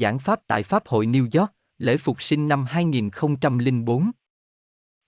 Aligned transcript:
giảng 0.00 0.18
pháp 0.18 0.40
tại 0.46 0.62
Pháp 0.62 0.86
hội 0.86 1.06
New 1.06 1.40
York, 1.40 1.52
lễ 1.78 1.96
phục 1.96 2.22
sinh 2.22 2.48
năm 2.48 2.64
2004. 2.64 4.10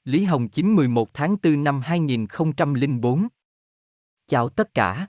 Lý 0.05 0.25
Hồng 0.25 0.49
9 0.49 0.77
11 0.77 1.15
tháng 1.15 1.37
4 1.43 1.65
năm 1.65 1.81
2004. 1.81 3.29
Chào 4.27 4.49
tất 4.49 4.75
cả. 4.75 5.07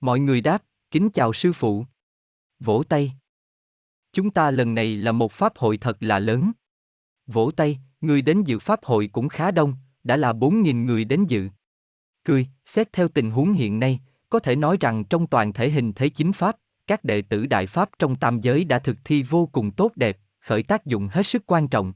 Mọi 0.00 0.20
người 0.20 0.40
đáp, 0.40 0.62
kính 0.90 1.10
chào 1.10 1.32
sư 1.32 1.52
phụ. 1.52 1.84
Vỗ 2.58 2.82
tay. 2.88 3.12
Chúng 4.12 4.30
ta 4.30 4.50
lần 4.50 4.74
này 4.74 4.96
là 4.96 5.12
một 5.12 5.32
pháp 5.32 5.56
hội 5.56 5.78
thật 5.78 5.96
là 6.00 6.18
lớn. 6.18 6.52
Vỗ 7.26 7.50
tay, 7.50 7.78
người 8.00 8.22
đến 8.22 8.44
dự 8.44 8.58
pháp 8.58 8.84
hội 8.84 9.08
cũng 9.12 9.28
khá 9.28 9.50
đông, 9.50 9.74
đã 10.04 10.16
là 10.16 10.32
4.000 10.32 10.84
người 10.84 11.04
đến 11.04 11.24
dự. 11.24 11.48
Cười, 12.24 12.46
xét 12.64 12.92
theo 12.92 13.08
tình 13.08 13.30
huống 13.30 13.52
hiện 13.52 13.80
nay, 13.80 14.00
có 14.30 14.38
thể 14.38 14.56
nói 14.56 14.76
rằng 14.80 15.04
trong 15.04 15.26
toàn 15.26 15.52
thể 15.52 15.70
hình 15.70 15.92
thế 15.92 16.08
chính 16.08 16.32
pháp, 16.32 16.56
các 16.90 17.04
đệ 17.04 17.22
tử 17.22 17.46
đại 17.46 17.66
pháp 17.66 17.90
trong 17.98 18.16
tam 18.16 18.40
giới 18.40 18.64
đã 18.64 18.78
thực 18.78 18.96
thi 19.04 19.22
vô 19.22 19.46
cùng 19.52 19.70
tốt 19.70 19.92
đẹp, 19.96 20.18
khởi 20.40 20.62
tác 20.62 20.86
dụng 20.86 21.08
hết 21.12 21.26
sức 21.26 21.42
quan 21.46 21.68
trọng. 21.68 21.92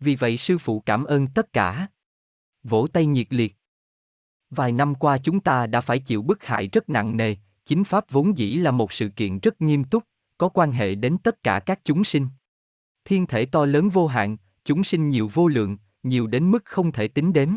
Vì 0.00 0.16
vậy 0.16 0.36
sư 0.36 0.58
phụ 0.58 0.80
cảm 0.80 1.04
ơn 1.04 1.26
tất 1.26 1.52
cả. 1.52 1.88
Vỗ 2.62 2.86
tay 2.86 3.06
nhiệt 3.06 3.26
liệt. 3.30 3.56
Vài 4.50 4.72
năm 4.72 4.94
qua 4.94 5.18
chúng 5.18 5.40
ta 5.40 5.66
đã 5.66 5.80
phải 5.80 5.98
chịu 5.98 6.22
bức 6.22 6.44
hại 6.44 6.68
rất 6.68 6.88
nặng 6.88 7.16
nề, 7.16 7.36
chính 7.64 7.84
pháp 7.84 8.10
vốn 8.10 8.38
dĩ 8.38 8.54
là 8.54 8.70
một 8.70 8.92
sự 8.92 9.08
kiện 9.08 9.38
rất 9.38 9.60
nghiêm 9.60 9.84
túc, 9.84 10.04
có 10.38 10.48
quan 10.48 10.72
hệ 10.72 10.94
đến 10.94 11.18
tất 11.18 11.42
cả 11.42 11.60
các 11.60 11.80
chúng 11.84 12.04
sinh. 12.04 12.28
Thiên 13.04 13.26
thể 13.26 13.46
to 13.46 13.66
lớn 13.66 13.88
vô 13.88 14.06
hạn, 14.06 14.36
chúng 14.64 14.84
sinh 14.84 15.08
nhiều 15.08 15.30
vô 15.34 15.48
lượng, 15.48 15.76
nhiều 16.02 16.26
đến 16.26 16.50
mức 16.50 16.64
không 16.64 16.92
thể 16.92 17.08
tính 17.08 17.32
đếm. 17.32 17.48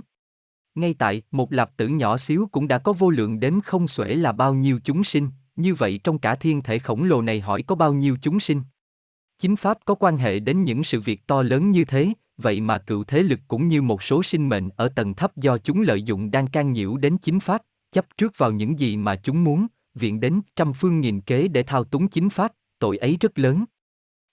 Ngay 0.76 0.94
tại 0.94 1.22
một 1.32 1.54
lạp 1.54 1.78
tử 1.78 1.88
nhỏ 1.88 2.18
xíu 2.18 2.50
cũng 2.52 2.68
đã 2.68 2.78
có 2.78 2.94
vô 2.94 3.10
lượng 3.10 3.40
đến 3.40 3.62
không 3.62 3.88
xuể 3.88 4.16
là 4.16 4.32
bao 4.32 4.54
nhiêu 4.54 4.80
chúng 4.84 5.04
sinh, 5.04 5.30
như 5.58 5.76
vậy 5.76 6.00
trong 6.04 6.20
cả 6.20 6.36
thiên 6.36 6.62
thể 6.62 6.80
khổng 6.80 7.04
lồ 7.04 7.22
này 7.22 7.40
hỏi 7.40 7.62
có 7.62 7.76
bao 7.76 7.94
nhiêu 7.94 8.18
chúng 8.22 8.40
sinh. 8.40 8.62
Chính 9.40 9.56
pháp 9.56 9.78
có 9.86 9.96
quan 9.96 10.18
hệ 10.18 10.40
đến 10.40 10.64
những 10.64 10.84
sự 10.84 11.02
việc 11.02 11.28
to 11.28 11.42
lớn 11.42 11.72
như 11.72 11.86
thế, 11.86 12.14
vậy 12.38 12.62
mà 12.62 12.78
cựu 12.78 13.04
thế 13.04 13.24
lực 13.24 13.40
cũng 13.48 13.68
như 13.68 13.82
một 13.82 14.04
số 14.04 14.24
sinh 14.24 14.50
mệnh 14.50 14.70
ở 14.70 14.90
tầng 14.90 15.14
thấp 15.14 15.38
do 15.38 15.58
chúng 15.58 15.82
lợi 15.82 16.02
dụng 16.02 16.32
đang 16.32 16.48
can 16.48 16.74
nhiễu 16.74 16.98
đến 16.98 17.18
chính 17.18 17.40
pháp, 17.40 17.62
chấp 17.92 18.06
trước 18.18 18.38
vào 18.38 18.52
những 18.52 18.80
gì 18.80 18.98
mà 18.98 19.16
chúng 19.16 19.44
muốn, 19.44 19.68
viện 19.96 20.20
đến 20.20 20.42
trăm 20.56 20.74
phương 20.74 21.02
nghìn 21.02 21.22
kế 21.22 21.48
để 21.48 21.64
thao 21.64 21.84
túng 21.84 22.08
chính 22.08 22.30
pháp, 22.30 22.54
tội 22.80 22.98
ấy 22.98 23.18
rất 23.20 23.40
lớn. 23.40 23.66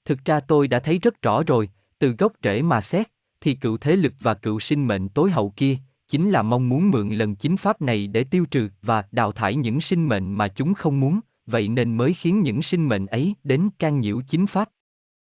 Thực 0.04 0.24
ra 0.24 0.40
tôi 0.40 0.68
đã 0.68 0.78
thấy 0.78 0.98
rất 0.98 1.22
rõ 1.22 1.42
rồi, 1.42 1.68
từ 1.98 2.10
gốc 2.18 2.32
rễ 2.42 2.62
mà 2.62 2.80
xét, 2.80 3.08
thì 3.40 3.54
cựu 3.54 3.76
thế 3.76 3.96
lực 3.96 4.12
và 4.20 4.34
cựu 4.34 4.60
sinh 4.60 4.86
mệnh 4.86 5.08
tối 5.08 5.30
hậu 5.30 5.52
kia, 5.56 5.76
chính 6.14 6.30
là 6.30 6.42
mong 6.42 6.68
muốn 6.68 6.90
mượn 6.90 7.10
lần 7.10 7.34
chính 7.34 7.56
pháp 7.56 7.82
này 7.82 8.06
để 8.06 8.24
tiêu 8.24 8.44
trừ 8.50 8.68
và 8.82 9.04
đào 9.12 9.32
thải 9.32 9.56
những 9.56 9.80
sinh 9.80 10.08
mệnh 10.08 10.32
mà 10.32 10.48
chúng 10.48 10.74
không 10.74 11.00
muốn, 11.00 11.20
vậy 11.46 11.68
nên 11.68 11.96
mới 11.96 12.14
khiến 12.14 12.42
những 12.42 12.62
sinh 12.62 12.88
mệnh 12.88 13.06
ấy 13.06 13.34
đến 13.44 13.68
can 13.78 14.00
nhiễu 14.00 14.20
chính 14.28 14.46
pháp. 14.46 14.68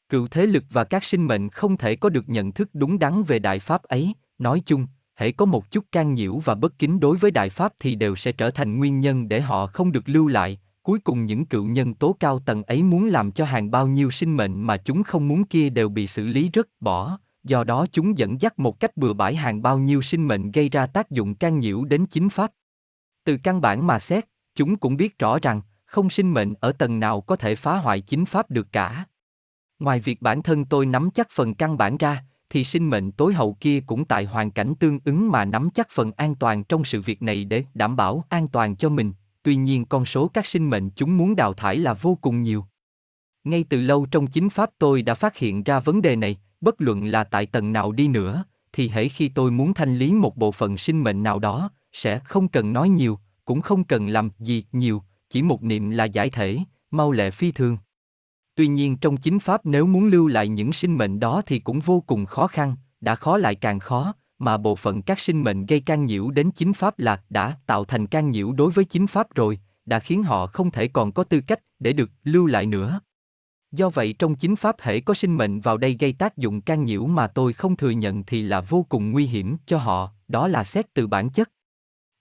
Cựu 0.08 0.28
thế 0.28 0.46
lực 0.46 0.64
và 0.70 0.84
các 0.84 1.04
sinh 1.04 1.26
mệnh 1.26 1.48
không 1.48 1.76
thể 1.76 1.96
có 1.96 2.08
được 2.08 2.28
nhận 2.28 2.52
thức 2.52 2.68
đúng 2.72 2.98
đắn 2.98 3.22
về 3.22 3.38
đại 3.38 3.58
pháp 3.58 3.82
ấy, 3.82 4.12
nói 4.38 4.62
chung, 4.66 4.86
hễ 5.16 5.32
có 5.32 5.44
một 5.44 5.70
chút 5.70 5.84
can 5.92 6.14
nhiễu 6.14 6.38
và 6.38 6.54
bất 6.54 6.78
kính 6.78 7.00
đối 7.00 7.16
với 7.16 7.30
đại 7.30 7.50
pháp 7.50 7.72
thì 7.80 7.94
đều 7.94 8.16
sẽ 8.16 8.32
trở 8.32 8.50
thành 8.50 8.78
nguyên 8.78 9.00
nhân 9.00 9.28
để 9.28 9.40
họ 9.40 9.66
không 9.66 9.92
được 9.92 10.08
lưu 10.08 10.28
lại, 10.28 10.58
cuối 10.82 10.98
cùng 10.98 11.26
những 11.26 11.46
cựu 11.46 11.64
nhân 11.64 11.94
tố 11.94 12.16
cao 12.20 12.38
tầng 12.38 12.62
ấy 12.62 12.82
muốn 12.82 13.08
làm 13.08 13.32
cho 13.32 13.44
hàng 13.44 13.70
bao 13.70 13.86
nhiêu 13.86 14.10
sinh 14.10 14.36
mệnh 14.36 14.62
mà 14.62 14.76
chúng 14.76 15.02
không 15.02 15.28
muốn 15.28 15.44
kia 15.44 15.70
đều 15.70 15.88
bị 15.88 16.06
xử 16.06 16.26
lý 16.26 16.50
rất 16.52 16.68
bỏ, 16.80 17.18
do 17.44 17.64
đó 17.64 17.86
chúng 17.92 18.18
dẫn 18.18 18.40
dắt 18.40 18.58
một 18.58 18.80
cách 18.80 18.96
bừa 18.96 19.12
bãi 19.12 19.36
hàng 19.36 19.62
bao 19.62 19.78
nhiêu 19.78 20.02
sinh 20.02 20.28
mệnh 20.28 20.52
gây 20.52 20.68
ra 20.68 20.86
tác 20.86 21.10
dụng 21.10 21.34
can 21.34 21.58
nhiễu 21.58 21.84
đến 21.84 22.06
chính 22.06 22.28
pháp. 22.28 22.52
Từ 23.24 23.36
căn 23.42 23.60
bản 23.60 23.86
mà 23.86 23.98
xét, 23.98 24.24
chúng 24.54 24.76
cũng 24.76 24.96
biết 24.96 25.18
rõ 25.18 25.38
rằng, 25.42 25.60
không 25.84 26.10
sinh 26.10 26.34
mệnh 26.34 26.54
ở 26.60 26.72
tầng 26.72 27.00
nào 27.00 27.20
có 27.20 27.36
thể 27.36 27.54
phá 27.54 27.76
hoại 27.76 28.00
chính 28.00 28.24
pháp 28.24 28.50
được 28.50 28.72
cả. 28.72 29.04
Ngoài 29.78 30.00
việc 30.00 30.22
bản 30.22 30.42
thân 30.42 30.64
tôi 30.64 30.86
nắm 30.86 31.10
chắc 31.14 31.28
phần 31.30 31.54
căn 31.54 31.78
bản 31.78 31.96
ra, 31.96 32.24
thì 32.50 32.64
sinh 32.64 32.90
mệnh 32.90 33.12
tối 33.12 33.34
hậu 33.34 33.56
kia 33.60 33.80
cũng 33.80 34.04
tại 34.04 34.24
hoàn 34.24 34.50
cảnh 34.50 34.74
tương 34.80 34.98
ứng 35.04 35.30
mà 35.30 35.44
nắm 35.44 35.70
chắc 35.74 35.88
phần 35.90 36.12
an 36.16 36.34
toàn 36.34 36.64
trong 36.64 36.84
sự 36.84 37.02
việc 37.02 37.22
này 37.22 37.44
để 37.44 37.64
đảm 37.74 37.96
bảo 37.96 38.24
an 38.28 38.48
toàn 38.48 38.76
cho 38.76 38.88
mình, 38.88 39.12
tuy 39.42 39.56
nhiên 39.56 39.84
con 39.84 40.06
số 40.06 40.28
các 40.28 40.46
sinh 40.46 40.70
mệnh 40.70 40.90
chúng 40.90 41.16
muốn 41.16 41.36
đào 41.36 41.54
thải 41.54 41.76
là 41.76 41.94
vô 41.94 42.18
cùng 42.20 42.42
nhiều. 42.42 42.64
Ngay 43.44 43.64
từ 43.68 43.80
lâu 43.80 44.06
trong 44.10 44.26
chính 44.26 44.50
pháp 44.50 44.70
tôi 44.78 45.02
đã 45.02 45.14
phát 45.14 45.36
hiện 45.36 45.62
ra 45.62 45.80
vấn 45.80 46.02
đề 46.02 46.16
này, 46.16 46.38
bất 46.60 46.80
luận 46.80 47.06
là 47.06 47.24
tại 47.24 47.46
tầng 47.46 47.72
nào 47.72 47.92
đi 47.92 48.08
nữa, 48.08 48.44
thì 48.72 48.88
hễ 48.88 49.08
khi 49.08 49.28
tôi 49.28 49.50
muốn 49.50 49.74
thanh 49.74 49.96
lý 49.96 50.12
một 50.12 50.36
bộ 50.36 50.52
phận 50.52 50.78
sinh 50.78 51.04
mệnh 51.04 51.22
nào 51.22 51.38
đó, 51.38 51.70
sẽ 51.92 52.18
không 52.18 52.48
cần 52.48 52.72
nói 52.72 52.88
nhiều, 52.88 53.18
cũng 53.44 53.60
không 53.60 53.84
cần 53.84 54.08
làm 54.08 54.30
gì 54.38 54.64
nhiều, 54.72 55.02
chỉ 55.30 55.42
một 55.42 55.62
niệm 55.62 55.90
là 55.90 56.04
giải 56.04 56.30
thể, 56.30 56.58
mau 56.90 57.12
lẹ 57.12 57.30
phi 57.30 57.52
thường. 57.52 57.78
Tuy 58.54 58.66
nhiên 58.66 58.96
trong 58.96 59.16
chính 59.16 59.38
pháp 59.38 59.66
nếu 59.66 59.86
muốn 59.86 60.06
lưu 60.06 60.26
lại 60.26 60.48
những 60.48 60.72
sinh 60.72 60.98
mệnh 60.98 61.20
đó 61.20 61.42
thì 61.46 61.58
cũng 61.58 61.80
vô 61.80 62.00
cùng 62.06 62.26
khó 62.26 62.46
khăn, 62.46 62.76
đã 63.00 63.14
khó 63.14 63.36
lại 63.36 63.54
càng 63.54 63.78
khó, 63.78 64.14
mà 64.38 64.56
bộ 64.56 64.74
phận 64.74 65.02
các 65.02 65.20
sinh 65.20 65.42
mệnh 65.42 65.66
gây 65.66 65.80
can 65.80 66.04
nhiễu 66.04 66.30
đến 66.30 66.50
chính 66.50 66.72
pháp 66.72 66.98
là 66.98 67.22
đã 67.30 67.56
tạo 67.66 67.84
thành 67.84 68.06
can 68.06 68.30
nhiễu 68.30 68.52
đối 68.52 68.70
với 68.70 68.84
chính 68.84 69.06
pháp 69.06 69.34
rồi, 69.34 69.58
đã 69.86 69.98
khiến 69.98 70.22
họ 70.22 70.46
không 70.46 70.70
thể 70.70 70.88
còn 70.88 71.12
có 71.12 71.24
tư 71.24 71.40
cách 71.40 71.60
để 71.78 71.92
được 71.92 72.10
lưu 72.24 72.46
lại 72.46 72.66
nữa. 72.66 73.00
Do 73.72 73.90
vậy 73.90 74.14
trong 74.18 74.34
chính 74.34 74.56
pháp 74.56 74.76
hệ 74.80 75.00
có 75.00 75.14
sinh 75.14 75.36
mệnh 75.36 75.60
vào 75.60 75.76
đây 75.76 75.96
gây 76.00 76.12
tác 76.12 76.36
dụng 76.36 76.60
can 76.60 76.84
nhiễu 76.84 77.06
mà 77.06 77.26
tôi 77.26 77.52
không 77.52 77.76
thừa 77.76 77.90
nhận 77.90 78.24
thì 78.24 78.42
là 78.42 78.60
vô 78.60 78.86
cùng 78.88 79.12
nguy 79.12 79.26
hiểm 79.26 79.56
cho 79.66 79.78
họ, 79.78 80.12
đó 80.28 80.48
là 80.48 80.64
xét 80.64 80.94
từ 80.94 81.06
bản 81.06 81.30
chất. 81.30 81.50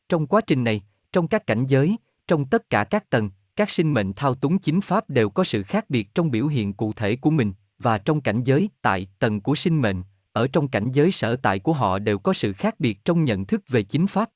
Trong 0.09 0.27
quá 0.27 0.41
trình 0.41 0.63
này, 0.63 0.81
trong 1.11 1.27
các 1.27 1.47
cảnh 1.47 1.65
giới, 1.65 1.97
trong 2.27 2.45
tất 2.45 2.69
cả 2.69 2.83
các 2.83 3.09
tầng, 3.09 3.29
các 3.55 3.69
sinh 3.69 3.93
mệnh 3.93 4.13
thao 4.13 4.35
túng 4.35 4.59
chính 4.59 4.81
pháp 4.81 5.09
đều 5.09 5.29
có 5.29 5.43
sự 5.43 5.63
khác 5.63 5.89
biệt 5.89 6.15
trong 6.15 6.31
biểu 6.31 6.47
hiện 6.47 6.73
cụ 6.73 6.93
thể 6.93 7.15
của 7.15 7.29
mình, 7.29 7.53
và 7.79 7.97
trong 7.97 8.21
cảnh 8.21 8.43
giới 8.43 8.69
tại 8.81 9.07
tầng 9.19 9.41
của 9.41 9.55
sinh 9.55 9.81
mệnh, 9.81 10.03
ở 10.31 10.47
trong 10.47 10.67
cảnh 10.67 10.91
giới 10.91 11.11
sở 11.11 11.35
tại 11.35 11.59
của 11.59 11.73
họ 11.73 11.99
đều 11.99 12.19
có 12.19 12.33
sự 12.33 12.53
khác 12.53 12.79
biệt 12.79 13.05
trong 13.05 13.23
nhận 13.25 13.45
thức 13.45 13.61
về 13.67 13.83
chính 13.83 14.07
pháp. 14.07 14.29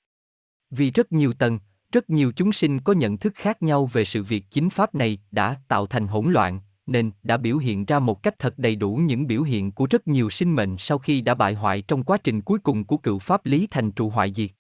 Vì 0.70 0.92
rất 0.92 1.12
nhiều 1.12 1.34
tầng, 1.34 1.60
rất 1.92 2.10
nhiều 2.10 2.32
chúng 2.36 2.54
sinh 2.54 2.80
có 2.80 2.94
nhận 2.94 3.18
thức 3.18 3.34
khác 3.36 3.64
nhau 3.64 3.86
về 3.86 4.06
sự 4.06 4.24
việc 4.24 4.46
chính 4.50 4.70
pháp 4.70 4.96
này 4.96 5.20
đã 5.32 5.56
tạo 5.68 5.86
thành 5.86 6.08
hỗn 6.08 6.32
loạn, 6.32 6.60
nên 6.91 7.12
đã 7.24 7.38
biểu 7.38 7.57
hiện 7.57 7.85
ra 7.85 8.00
một 8.00 8.24
cách 8.24 8.40
thật 8.40 8.59
đầy 8.59 8.75
đủ 8.75 8.96
những 8.96 9.28
biểu 9.28 9.44
hiện 9.44 9.72
của 9.72 9.88
rất 9.90 10.07
nhiều 10.07 10.29
sinh 10.29 10.56
mệnh 10.56 10.78
sau 10.78 10.97
khi 10.97 11.22
đã 11.22 11.34
bại 11.34 11.53
hoại 11.53 11.81
trong 11.81 12.03
quá 12.03 12.18
trình 12.18 12.41
cuối 12.41 12.59
cùng 12.59 12.84
của 12.84 12.97
cựu 12.97 13.19
pháp 13.19 13.46
lý 13.46 13.68
thành 13.72 13.91
trụ 13.91 14.09
hoại 14.09 14.34
diệt. 14.34 14.52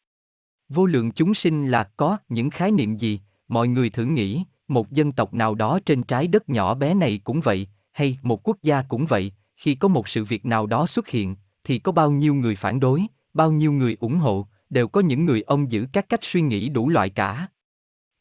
Vô 0.69 0.85
lượng 0.85 1.11
chúng 1.11 1.33
sinh 1.33 1.67
là 1.67 1.83
có 1.97 2.17
những 2.29 2.49
khái 2.49 2.71
niệm 2.71 2.95
gì, 2.95 3.19
mọi 3.47 3.67
người 3.67 3.89
thử 3.89 4.05
nghĩ, 4.05 4.43
một 4.67 4.91
dân 4.91 5.11
tộc 5.11 5.33
nào 5.33 5.55
đó 5.55 5.79
trên 5.85 6.03
trái 6.03 6.27
đất 6.27 6.49
nhỏ 6.49 6.75
bé 6.75 6.93
này 6.93 7.21
cũng 7.23 7.41
vậy, 7.41 7.67
hay 7.91 8.17
một 8.21 8.47
quốc 8.47 8.57
gia 8.61 8.81
cũng 8.81 9.05
vậy, 9.05 9.31
khi 9.55 9.75
có 9.75 9.87
một 9.87 10.07
sự 10.07 10.25
việc 10.25 10.45
nào 10.45 10.65
đó 10.65 10.87
xuất 10.87 11.07
hiện, 11.07 11.35
thì 11.63 11.79
có 11.79 11.91
bao 11.91 12.11
nhiêu 12.11 12.35
người 12.35 12.55
phản 12.55 12.79
đối, 12.79 13.05
bao 13.33 13.51
nhiêu 13.51 13.71
người 13.71 13.97
ủng 13.99 14.17
hộ, 14.17 14.47
đều 14.69 14.87
có 14.87 15.01
những 15.01 15.25
người 15.25 15.41
ông 15.41 15.71
giữ 15.71 15.87
các 15.93 16.09
cách 16.09 16.19
suy 16.23 16.41
nghĩ 16.41 16.69
đủ 16.69 16.89
loại 16.89 17.09
cả. 17.09 17.47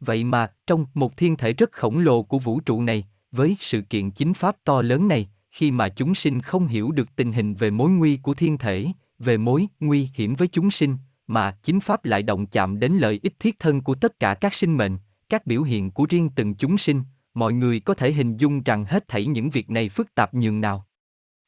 Vậy 0.01 0.25
mà, 0.25 0.53
trong 0.67 0.87
một 0.95 1.17
thiên 1.17 1.37
thể 1.37 1.53
rất 1.53 1.73
khổng 1.73 1.99
lồ 1.99 2.23
của 2.23 2.39
vũ 2.39 2.61
trụ 2.61 2.83
này, 2.83 3.05
với 3.33 3.57
sự 3.61 3.81
kiện 3.81 4.11
chính 4.11 4.35
pháp 4.35 4.57
to 4.65 4.83
lớn 4.83 5.09
này, 5.09 5.31
khi 5.51 5.71
mà 5.71 5.89
chúng 5.89 6.15
sinh 6.15 6.41
không 6.41 6.67
hiểu 6.67 6.93
được 6.93 7.17
tình 7.17 7.33
hình 7.33 7.55
về 7.55 7.71
mối 7.71 7.91
nguy 7.91 8.17
của 8.17 8.35
thiên 8.35 8.59
thể, 8.59 8.87
về 9.19 9.37
mối 9.37 9.67
nguy 9.81 10.09
hiểm 10.15 10.35
với 10.35 10.49
chúng 10.49 10.71
sinh, 10.71 10.97
mà 11.27 11.57
chính 11.63 11.81
pháp 11.81 12.05
lại 12.05 12.23
động 12.23 12.47
chạm 12.47 12.79
đến 12.81 12.93
lợi 12.93 13.21
ích 13.23 13.35
thiết 13.39 13.59
thân 13.59 13.81
của 13.81 13.95
tất 13.95 14.19
cả 14.19 14.35
các 14.35 14.55
sinh 14.55 14.77
mệnh, 14.77 14.99
các 15.29 15.47
biểu 15.47 15.63
hiện 15.63 15.91
của 15.91 16.07
riêng 16.09 16.31
từng 16.35 16.55
chúng 16.55 16.79
sinh, 16.79 17.03
mọi 17.35 17.53
người 17.53 17.81
có 17.81 17.95
thể 17.95 18.13
hình 18.13 18.37
dung 18.37 18.63
rằng 18.63 18.85
hết 18.85 19.09
thảy 19.09 19.27
những 19.27 19.51
việc 19.51 19.71
này 19.71 19.89
phức 19.89 20.15
tạp 20.15 20.35
nhường 20.35 20.61
nào. 20.61 20.87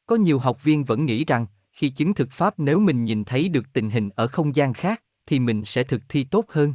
Có 0.06 0.16
nhiều 0.16 0.38
học 0.38 0.64
viên 0.64 0.84
vẫn 0.84 1.06
nghĩ 1.06 1.24
rằng, 1.24 1.46
khi 1.72 1.88
chứng 1.88 2.14
thực 2.14 2.32
pháp 2.32 2.58
nếu 2.58 2.78
mình 2.78 3.04
nhìn 3.04 3.24
thấy 3.24 3.48
được 3.48 3.72
tình 3.72 3.90
hình 3.90 4.10
ở 4.16 4.26
không 4.26 4.56
gian 4.56 4.72
khác, 4.72 5.02
thì 5.26 5.38
mình 5.38 5.64
sẽ 5.64 5.82
thực 5.82 6.02
thi 6.08 6.24
tốt 6.24 6.44
hơn. 6.48 6.74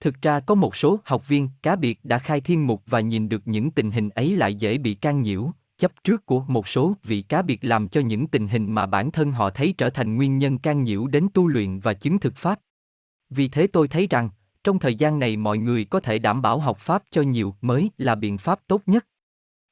Thực 0.00 0.22
ra 0.22 0.40
có 0.40 0.54
một 0.54 0.76
số 0.76 1.00
học 1.04 1.28
viên 1.28 1.48
cá 1.62 1.76
biệt 1.76 2.04
đã 2.04 2.18
khai 2.18 2.40
thiên 2.40 2.66
mục 2.66 2.82
và 2.86 3.00
nhìn 3.00 3.28
được 3.28 3.42
những 3.48 3.70
tình 3.70 3.90
hình 3.90 4.10
ấy 4.10 4.36
lại 4.36 4.54
dễ 4.54 4.78
bị 4.78 4.94
can 4.94 5.22
nhiễu, 5.22 5.50
chấp 5.78 5.92
trước 6.04 6.26
của 6.26 6.40
một 6.40 6.68
số 6.68 6.96
vị 7.04 7.22
cá 7.22 7.42
biệt 7.42 7.58
làm 7.64 7.88
cho 7.88 8.00
những 8.00 8.26
tình 8.26 8.48
hình 8.48 8.72
mà 8.72 8.86
bản 8.86 9.10
thân 9.10 9.32
họ 9.32 9.50
thấy 9.50 9.74
trở 9.78 9.90
thành 9.90 10.16
nguyên 10.16 10.38
nhân 10.38 10.58
can 10.58 10.84
nhiễu 10.84 11.06
đến 11.06 11.28
tu 11.34 11.48
luyện 11.48 11.78
và 11.78 11.94
chứng 11.94 12.18
thực 12.18 12.36
pháp. 12.36 12.60
Vì 13.30 13.48
thế 13.48 13.66
tôi 13.66 13.88
thấy 13.88 14.06
rằng, 14.10 14.30
trong 14.64 14.78
thời 14.78 14.94
gian 14.94 15.18
này 15.18 15.36
mọi 15.36 15.58
người 15.58 15.84
có 15.84 16.00
thể 16.00 16.18
đảm 16.18 16.42
bảo 16.42 16.58
học 16.58 16.78
pháp 16.78 17.02
cho 17.10 17.22
nhiều 17.22 17.54
mới 17.60 17.90
là 17.98 18.14
biện 18.14 18.38
pháp 18.38 18.60
tốt 18.66 18.82
nhất. 18.86 19.06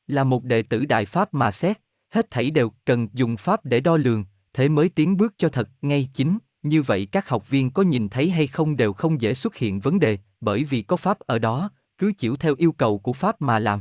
Là 0.07 0.25
một 0.25 0.45
đệ 0.45 0.63
tử 0.63 0.85
đại 0.85 1.05
pháp 1.05 1.35
mà 1.35 1.51
xét, 1.51 1.81
hết 2.11 2.31
thảy 2.31 2.51
đều 2.51 2.73
cần 2.85 3.09
dùng 3.13 3.37
pháp 3.37 3.65
để 3.65 3.81
đo 3.81 3.97
lường, 3.97 4.25
thế 4.53 4.69
mới 4.69 4.89
tiến 4.89 5.17
bước 5.17 5.35
cho 5.39 5.49
thật 5.49 5.69
ngay 5.83 6.09
chính, 6.15 6.39
như 6.65 6.83
vậy 6.83 7.09
các 7.13 7.29
học 7.29 7.51
viên 7.51 7.71
có 7.71 7.83
nhìn 7.83 8.09
thấy 8.09 8.31
hay 8.31 8.47
không 8.47 8.77
đều 8.77 8.93
không 8.93 9.21
dễ 9.21 9.35
xuất 9.35 9.57
hiện 9.57 9.81
vấn 9.81 10.01
đề, 10.01 10.19
bởi 10.41 10.65
vì 10.65 10.83
có 10.83 10.97
pháp 10.97 11.19
ở 11.19 11.39
đó, 11.39 11.71
cứ 11.99 12.13
chịu 12.19 12.37
theo 12.37 12.55
yêu 12.59 12.73
cầu 12.73 12.99
của 12.99 13.13
pháp 13.13 13.43
mà 13.43 13.59
làm. 13.59 13.81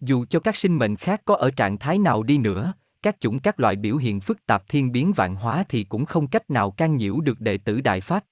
Dù 0.00 0.24
cho 0.30 0.40
các 0.40 0.56
sinh 0.56 0.78
mệnh 0.78 0.96
khác 0.96 1.22
có 1.24 1.34
ở 1.34 1.50
trạng 1.50 1.78
thái 1.78 1.98
nào 1.98 2.22
đi 2.22 2.38
nữa, 2.38 2.72
các 3.02 3.20
chủng 3.20 3.38
các 3.38 3.60
loại 3.60 3.76
biểu 3.76 3.96
hiện 3.96 4.20
phức 4.20 4.46
tạp 4.46 4.68
thiên 4.68 4.92
biến 4.92 5.12
vạn 5.12 5.34
hóa 5.34 5.64
thì 5.68 5.84
cũng 5.84 6.04
không 6.04 6.26
cách 6.26 6.50
nào 6.50 6.70
can 6.70 6.96
nhiễu 6.96 7.20
được 7.20 7.40
đệ 7.40 7.58
tử 7.58 7.80
đại 7.80 8.00
pháp. 8.00 8.24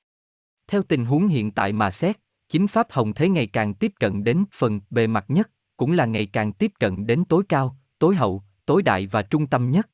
Theo 0.68 0.82
tình 0.82 1.04
huống 1.04 1.26
hiện 1.26 1.50
tại 1.50 1.72
mà 1.72 1.90
xét, 1.90 2.16
chính 2.48 2.66
pháp 2.66 2.86
hồng 2.90 3.12
thế 3.14 3.28
ngày 3.28 3.46
càng 3.46 3.74
tiếp 3.74 3.92
cận 4.00 4.24
đến 4.24 4.44
phần 4.52 4.80
bề 4.90 5.06
mặt 5.06 5.24
nhất, 5.28 5.50
cũng 5.76 5.92
là 5.92 6.06
ngày 6.06 6.26
càng 6.26 6.52
tiếp 6.52 6.72
cận 6.80 7.06
đến 7.06 7.24
tối 7.24 7.42
cao, 7.48 7.76
tối 7.98 8.14
hậu, 8.14 8.42
tối 8.66 8.82
đại 8.82 9.06
và 9.06 9.22
trung 9.22 9.46
tâm 9.46 9.70
nhất. 9.70 9.88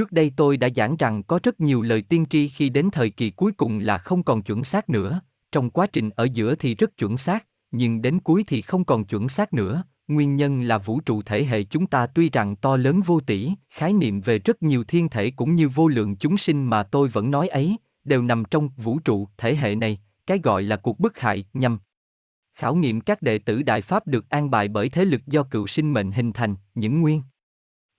Trước 0.00 0.12
đây 0.12 0.32
tôi 0.36 0.56
đã 0.56 0.68
giảng 0.76 0.96
rằng 0.96 1.22
có 1.22 1.40
rất 1.42 1.60
nhiều 1.60 1.82
lời 1.82 2.02
tiên 2.02 2.26
tri 2.30 2.48
khi 2.48 2.68
đến 2.68 2.88
thời 2.92 3.10
kỳ 3.10 3.30
cuối 3.30 3.52
cùng 3.52 3.78
là 3.78 3.98
không 3.98 4.22
còn 4.22 4.42
chuẩn 4.42 4.64
xác 4.64 4.90
nữa, 4.90 5.20
trong 5.52 5.70
quá 5.70 5.86
trình 5.86 6.10
ở 6.10 6.28
giữa 6.32 6.54
thì 6.54 6.74
rất 6.74 6.96
chuẩn 6.96 7.18
xác, 7.18 7.46
nhưng 7.70 8.02
đến 8.02 8.20
cuối 8.20 8.44
thì 8.46 8.62
không 8.62 8.84
còn 8.84 9.04
chuẩn 9.04 9.28
xác 9.28 9.52
nữa. 9.52 9.84
Nguyên 10.08 10.36
nhân 10.36 10.62
là 10.62 10.78
vũ 10.78 11.00
trụ 11.00 11.22
thể 11.22 11.44
hệ 11.44 11.62
chúng 11.62 11.86
ta 11.86 12.06
tuy 12.06 12.30
rằng 12.30 12.56
to 12.56 12.76
lớn 12.76 13.00
vô 13.00 13.20
tỷ, 13.20 13.50
khái 13.70 13.92
niệm 13.92 14.20
về 14.20 14.38
rất 14.38 14.62
nhiều 14.62 14.84
thiên 14.84 15.08
thể 15.08 15.30
cũng 15.30 15.54
như 15.54 15.68
vô 15.68 15.88
lượng 15.88 16.16
chúng 16.16 16.38
sinh 16.38 16.64
mà 16.64 16.82
tôi 16.82 17.08
vẫn 17.08 17.30
nói 17.30 17.48
ấy, 17.48 17.76
đều 18.04 18.22
nằm 18.22 18.44
trong 18.50 18.68
vũ 18.76 18.98
trụ 18.98 19.28
thể 19.38 19.56
hệ 19.56 19.74
này, 19.74 19.98
cái 20.26 20.38
gọi 20.42 20.62
là 20.62 20.76
cuộc 20.76 21.00
bức 21.00 21.18
hại 21.18 21.44
nhằm 21.54 21.78
khảo 22.54 22.74
nghiệm 22.74 23.00
các 23.00 23.22
đệ 23.22 23.38
tử 23.38 23.62
đại 23.62 23.82
pháp 23.82 24.06
được 24.06 24.28
an 24.28 24.50
bài 24.50 24.68
bởi 24.68 24.88
thế 24.88 25.04
lực 25.04 25.26
do 25.26 25.42
cựu 25.42 25.66
sinh 25.66 25.92
mệnh 25.92 26.12
hình 26.12 26.32
thành 26.32 26.54
những 26.74 27.00
nguyên 27.00 27.22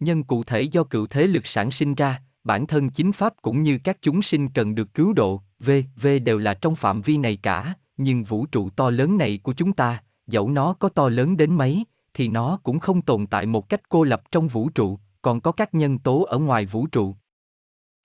nhân 0.02 0.24
cụ 0.24 0.44
thể 0.44 0.62
do 0.62 0.84
cựu 0.84 1.08
thế 1.08 1.28
lực 1.28 1.48
sản 1.48 1.72
sinh 1.72 1.96
ra, 1.96 2.22
bản 2.44 2.68
thân 2.68 2.90
chính 2.90 3.12
pháp 3.12 3.34
cũng 3.42 3.64
như 3.64 3.78
các 3.84 3.98
chúng 4.02 4.22
sinh 4.22 4.50
cần 4.50 4.76
được 4.76 4.94
cứu 4.94 5.14
độ, 5.14 5.42
v 5.60 5.72
v 6.02 6.08
đều 6.24 6.38
là 6.38 6.54
trong 6.54 6.76
phạm 6.76 7.02
vi 7.02 7.18
này 7.18 7.38
cả, 7.38 7.74
nhưng 7.98 8.24
vũ 8.24 8.46
trụ 8.46 8.70
to 8.70 8.90
lớn 8.90 9.18
này 9.18 9.40
của 9.44 9.54
chúng 9.54 9.74
ta, 9.74 10.04
dẫu 10.28 10.50
nó 10.50 10.74
có 10.74 10.90
to 10.90 11.10
lớn 11.10 11.38
đến 11.38 11.56
mấy, 11.56 11.86
thì 12.14 12.28
nó 12.28 12.60
cũng 12.64 12.80
không 12.80 13.02
tồn 13.02 13.28
tại 13.28 13.46
một 13.46 13.70
cách 13.70 13.90
cô 13.90 14.04
lập 14.04 14.22
trong 14.32 14.48
vũ 14.48 14.70
trụ, 14.70 15.00
còn 15.22 15.42
có 15.42 15.52
các 15.52 15.74
nhân 15.74 16.00
tố 16.00 16.24
ở 16.24 16.38
ngoài 16.38 16.66
vũ 16.66 16.88
trụ. 16.88 17.16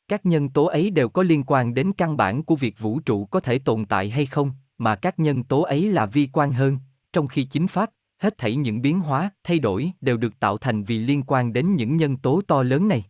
Các 0.08 0.26
nhân 0.26 0.48
tố 0.48 0.64
ấy 0.64 0.90
đều 0.90 1.08
có 1.08 1.22
liên 1.22 1.44
quan 1.46 1.74
đến 1.74 1.92
căn 1.92 2.16
bản 2.16 2.42
của 2.42 2.56
việc 2.56 2.78
vũ 2.78 3.00
trụ 3.00 3.24
có 3.24 3.40
thể 3.40 3.58
tồn 3.58 3.84
tại 3.84 4.10
hay 4.10 4.26
không, 4.26 4.50
mà 4.78 4.96
các 4.96 5.18
nhân 5.18 5.44
tố 5.44 5.62
ấy 5.62 5.92
là 5.92 6.06
vi 6.06 6.28
quan 6.32 6.52
hơn, 6.52 6.78
trong 7.12 7.26
khi 7.26 7.44
chính 7.44 7.66
pháp 7.66 7.90
hết 8.18 8.38
thảy 8.38 8.56
những 8.56 8.82
biến 8.82 9.00
hóa, 9.00 9.30
thay 9.44 9.58
đổi 9.58 9.92
đều 10.00 10.16
được 10.16 10.40
tạo 10.40 10.58
thành 10.58 10.84
vì 10.84 10.98
liên 10.98 11.22
quan 11.22 11.52
đến 11.52 11.76
những 11.76 11.96
nhân 11.96 12.16
tố 12.16 12.40
to 12.46 12.62
lớn 12.62 12.88
này. 12.88 13.04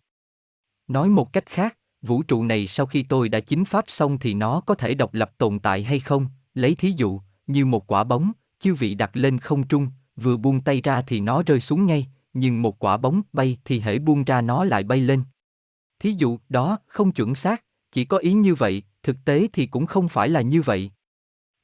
Nói 0.89 1.09
một 1.09 1.33
cách 1.33 1.47
khác, 1.47 1.79
vũ 2.03 2.23
trụ 2.23 2.45
này 2.45 2.67
sau 2.67 2.87
khi 2.87 3.03
tôi 3.03 3.29
đã 3.29 3.41
chính 3.41 3.65
pháp 3.65 3.85
xong 3.89 4.19
thì 4.19 4.35
nó 4.35 4.61
có 4.61 4.75
thể 4.75 4.95
độc 4.95 5.15
lập 5.15 5.33
tồn 5.39 5.59
tại 5.59 5.83
hay 5.83 6.01
không? 6.01 6.27
Lấy 6.55 6.75
thí 6.75 6.93
dụ, 6.97 7.21
như 7.47 7.67
một 7.67 7.87
quả 7.87 8.05
bóng, 8.05 8.33
chư 8.59 8.75
vị 8.75 8.95
đặt 8.95 9.11
lên 9.17 9.39
không 9.39 9.67
trung, 9.67 9.89
vừa 10.17 10.37
buông 10.37 10.61
tay 10.61 10.81
ra 10.81 11.03
thì 11.03 11.21
nó 11.21 11.43
rơi 11.43 11.61
xuống 11.61 11.87
ngay, 11.87 12.07
nhưng 12.33 12.63
một 12.63 12.79
quả 12.79 12.97
bóng 12.97 13.23
bay 13.33 13.59
thì 13.65 13.81
hễ 13.81 13.99
buông 13.99 14.25
ra 14.25 14.41
nó 14.41 14.65
lại 14.65 14.83
bay 14.83 15.01
lên. 15.01 15.23
Thí 15.99 16.13
dụ, 16.13 16.39
đó 16.49 16.79
không 16.87 17.13
chuẩn 17.13 17.35
xác, 17.35 17.65
chỉ 17.93 18.05
có 18.05 18.19
ý 18.19 18.33
như 18.33 18.55
vậy, 18.55 18.83
thực 19.03 19.17
tế 19.25 19.47
thì 19.53 19.67
cũng 19.67 19.87
không 19.87 20.09
phải 20.09 20.29
là 20.29 20.41
như 20.41 20.63
vậy. 20.63 20.91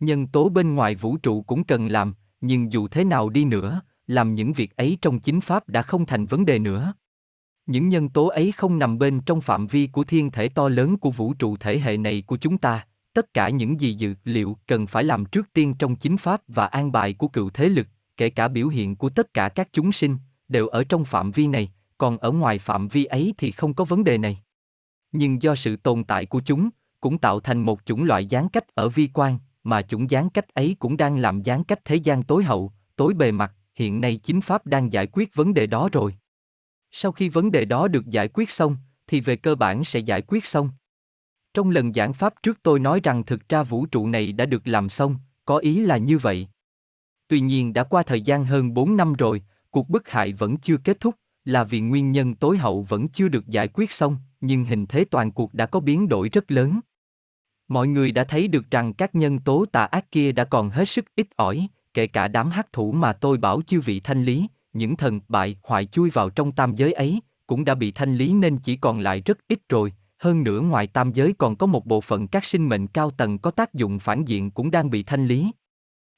Nhân 0.00 0.26
tố 0.26 0.48
bên 0.48 0.74
ngoài 0.74 0.94
vũ 0.94 1.16
trụ 1.16 1.42
cũng 1.42 1.64
cần 1.64 1.86
làm 1.86 2.14
nhưng 2.42 2.72
dù 2.72 2.88
thế 2.88 3.04
nào 3.04 3.28
đi 3.28 3.44
nữa, 3.44 3.80
làm 4.06 4.34
những 4.34 4.52
việc 4.52 4.76
ấy 4.76 4.98
trong 5.02 5.20
chính 5.20 5.40
pháp 5.40 5.68
đã 5.68 5.82
không 5.82 6.06
thành 6.06 6.26
vấn 6.26 6.44
đề 6.44 6.58
nữa. 6.58 6.94
Những 7.66 7.88
nhân 7.88 8.08
tố 8.08 8.26
ấy 8.26 8.52
không 8.52 8.78
nằm 8.78 8.98
bên 8.98 9.20
trong 9.20 9.40
phạm 9.40 9.66
vi 9.66 9.86
của 9.86 10.04
thiên 10.04 10.30
thể 10.30 10.48
to 10.48 10.68
lớn 10.68 10.96
của 10.96 11.10
vũ 11.10 11.34
trụ 11.34 11.56
thể 11.56 11.78
hệ 11.78 11.96
này 11.96 12.22
của 12.26 12.36
chúng 12.36 12.58
ta. 12.58 12.86
Tất 13.14 13.34
cả 13.34 13.48
những 13.48 13.80
gì 13.80 13.94
dự 13.94 14.14
liệu 14.24 14.56
cần 14.66 14.86
phải 14.86 15.04
làm 15.04 15.24
trước 15.24 15.52
tiên 15.52 15.74
trong 15.78 15.96
chính 15.96 16.16
pháp 16.16 16.42
và 16.48 16.66
an 16.66 16.92
bài 16.92 17.12
của 17.12 17.28
cựu 17.28 17.50
thế 17.50 17.68
lực, 17.68 17.86
kể 18.16 18.30
cả 18.30 18.48
biểu 18.48 18.68
hiện 18.68 18.96
của 18.96 19.08
tất 19.08 19.34
cả 19.34 19.48
các 19.48 19.68
chúng 19.72 19.92
sinh, 19.92 20.18
đều 20.48 20.68
ở 20.68 20.84
trong 20.84 21.04
phạm 21.04 21.30
vi 21.30 21.46
này, 21.46 21.72
còn 21.98 22.18
ở 22.18 22.32
ngoài 22.32 22.58
phạm 22.58 22.88
vi 22.88 23.04
ấy 23.04 23.34
thì 23.38 23.50
không 23.50 23.74
có 23.74 23.84
vấn 23.84 24.04
đề 24.04 24.18
này. 24.18 24.42
Nhưng 25.12 25.42
do 25.42 25.54
sự 25.54 25.76
tồn 25.76 26.04
tại 26.04 26.26
của 26.26 26.40
chúng 26.40 26.70
cũng 27.00 27.18
tạo 27.18 27.40
thành 27.40 27.60
một 27.60 27.80
chủng 27.84 28.04
loại 28.04 28.26
gián 28.26 28.48
cách 28.48 28.74
ở 28.74 28.88
vi 28.88 29.08
quan 29.14 29.38
mà 29.64 29.82
chủng 29.82 30.10
gián 30.10 30.30
cách 30.30 30.54
ấy 30.54 30.76
cũng 30.78 30.96
đang 30.96 31.18
làm 31.18 31.42
gián 31.42 31.64
cách 31.64 31.84
thế 31.84 31.96
gian 31.96 32.22
tối 32.22 32.44
hậu, 32.44 32.72
tối 32.96 33.14
bề 33.14 33.32
mặt, 33.32 33.52
hiện 33.74 34.00
nay 34.00 34.16
chính 34.16 34.40
pháp 34.40 34.66
đang 34.66 34.92
giải 34.92 35.06
quyết 35.12 35.34
vấn 35.34 35.54
đề 35.54 35.66
đó 35.66 35.88
rồi. 35.92 36.14
Sau 36.90 37.12
khi 37.12 37.28
vấn 37.28 37.50
đề 37.50 37.64
đó 37.64 37.88
được 37.88 38.06
giải 38.06 38.28
quyết 38.28 38.50
xong, 38.50 38.76
thì 39.06 39.20
về 39.20 39.36
cơ 39.36 39.54
bản 39.54 39.84
sẽ 39.84 39.98
giải 39.98 40.22
quyết 40.22 40.46
xong. 40.46 40.70
Trong 41.54 41.70
lần 41.70 41.92
giảng 41.92 42.12
pháp 42.12 42.34
trước 42.42 42.58
tôi 42.62 42.80
nói 42.80 43.00
rằng 43.02 43.24
thực 43.24 43.48
ra 43.48 43.62
vũ 43.62 43.86
trụ 43.86 44.06
này 44.06 44.32
đã 44.32 44.46
được 44.46 44.66
làm 44.66 44.88
xong, 44.88 45.16
có 45.44 45.56
ý 45.56 45.80
là 45.80 45.96
như 45.96 46.18
vậy. 46.18 46.48
Tuy 47.28 47.40
nhiên 47.40 47.72
đã 47.72 47.84
qua 47.84 48.02
thời 48.02 48.20
gian 48.20 48.44
hơn 48.44 48.74
4 48.74 48.96
năm 48.96 49.12
rồi, 49.12 49.42
cuộc 49.70 49.88
bức 49.88 50.08
hại 50.08 50.32
vẫn 50.32 50.56
chưa 50.56 50.76
kết 50.76 51.00
thúc, 51.00 51.14
là 51.44 51.64
vì 51.64 51.80
nguyên 51.80 52.12
nhân 52.12 52.34
tối 52.34 52.58
hậu 52.58 52.82
vẫn 52.82 53.08
chưa 53.08 53.28
được 53.28 53.46
giải 53.46 53.68
quyết 53.68 53.92
xong, 53.92 54.16
nhưng 54.40 54.64
hình 54.64 54.86
thế 54.86 55.04
toàn 55.04 55.32
cuộc 55.32 55.54
đã 55.54 55.66
có 55.66 55.80
biến 55.80 56.08
đổi 56.08 56.28
rất 56.28 56.50
lớn 56.50 56.80
mọi 57.68 57.88
người 57.88 58.12
đã 58.12 58.24
thấy 58.24 58.48
được 58.48 58.70
rằng 58.70 58.92
các 58.92 59.14
nhân 59.14 59.38
tố 59.38 59.64
tà 59.72 59.84
ác 59.84 60.10
kia 60.10 60.32
đã 60.32 60.44
còn 60.44 60.70
hết 60.70 60.88
sức 60.88 61.04
ít 61.16 61.26
ỏi, 61.36 61.68
kể 61.94 62.06
cả 62.06 62.28
đám 62.28 62.50
hắc 62.50 62.72
thủ 62.72 62.92
mà 62.92 63.12
tôi 63.12 63.38
bảo 63.38 63.62
chư 63.66 63.80
vị 63.80 64.00
thanh 64.00 64.24
lý, 64.24 64.46
những 64.72 64.96
thần 64.96 65.20
bại 65.28 65.56
hoại 65.62 65.86
chui 65.86 66.10
vào 66.10 66.30
trong 66.30 66.52
tam 66.52 66.74
giới 66.74 66.92
ấy, 66.92 67.20
cũng 67.46 67.64
đã 67.64 67.74
bị 67.74 67.92
thanh 67.92 68.16
lý 68.16 68.32
nên 68.32 68.58
chỉ 68.58 68.76
còn 68.76 69.00
lại 69.00 69.22
rất 69.24 69.38
ít 69.48 69.58
rồi. 69.68 69.92
Hơn 70.18 70.42
nữa 70.42 70.60
ngoài 70.60 70.86
tam 70.86 71.12
giới 71.12 71.34
còn 71.38 71.56
có 71.56 71.66
một 71.66 71.86
bộ 71.86 72.00
phận 72.00 72.28
các 72.28 72.44
sinh 72.44 72.68
mệnh 72.68 72.86
cao 72.86 73.10
tầng 73.10 73.38
có 73.38 73.50
tác 73.50 73.74
dụng 73.74 73.98
phản 73.98 74.24
diện 74.24 74.50
cũng 74.50 74.70
đang 74.70 74.90
bị 74.90 75.02
thanh 75.02 75.26
lý. 75.26 75.50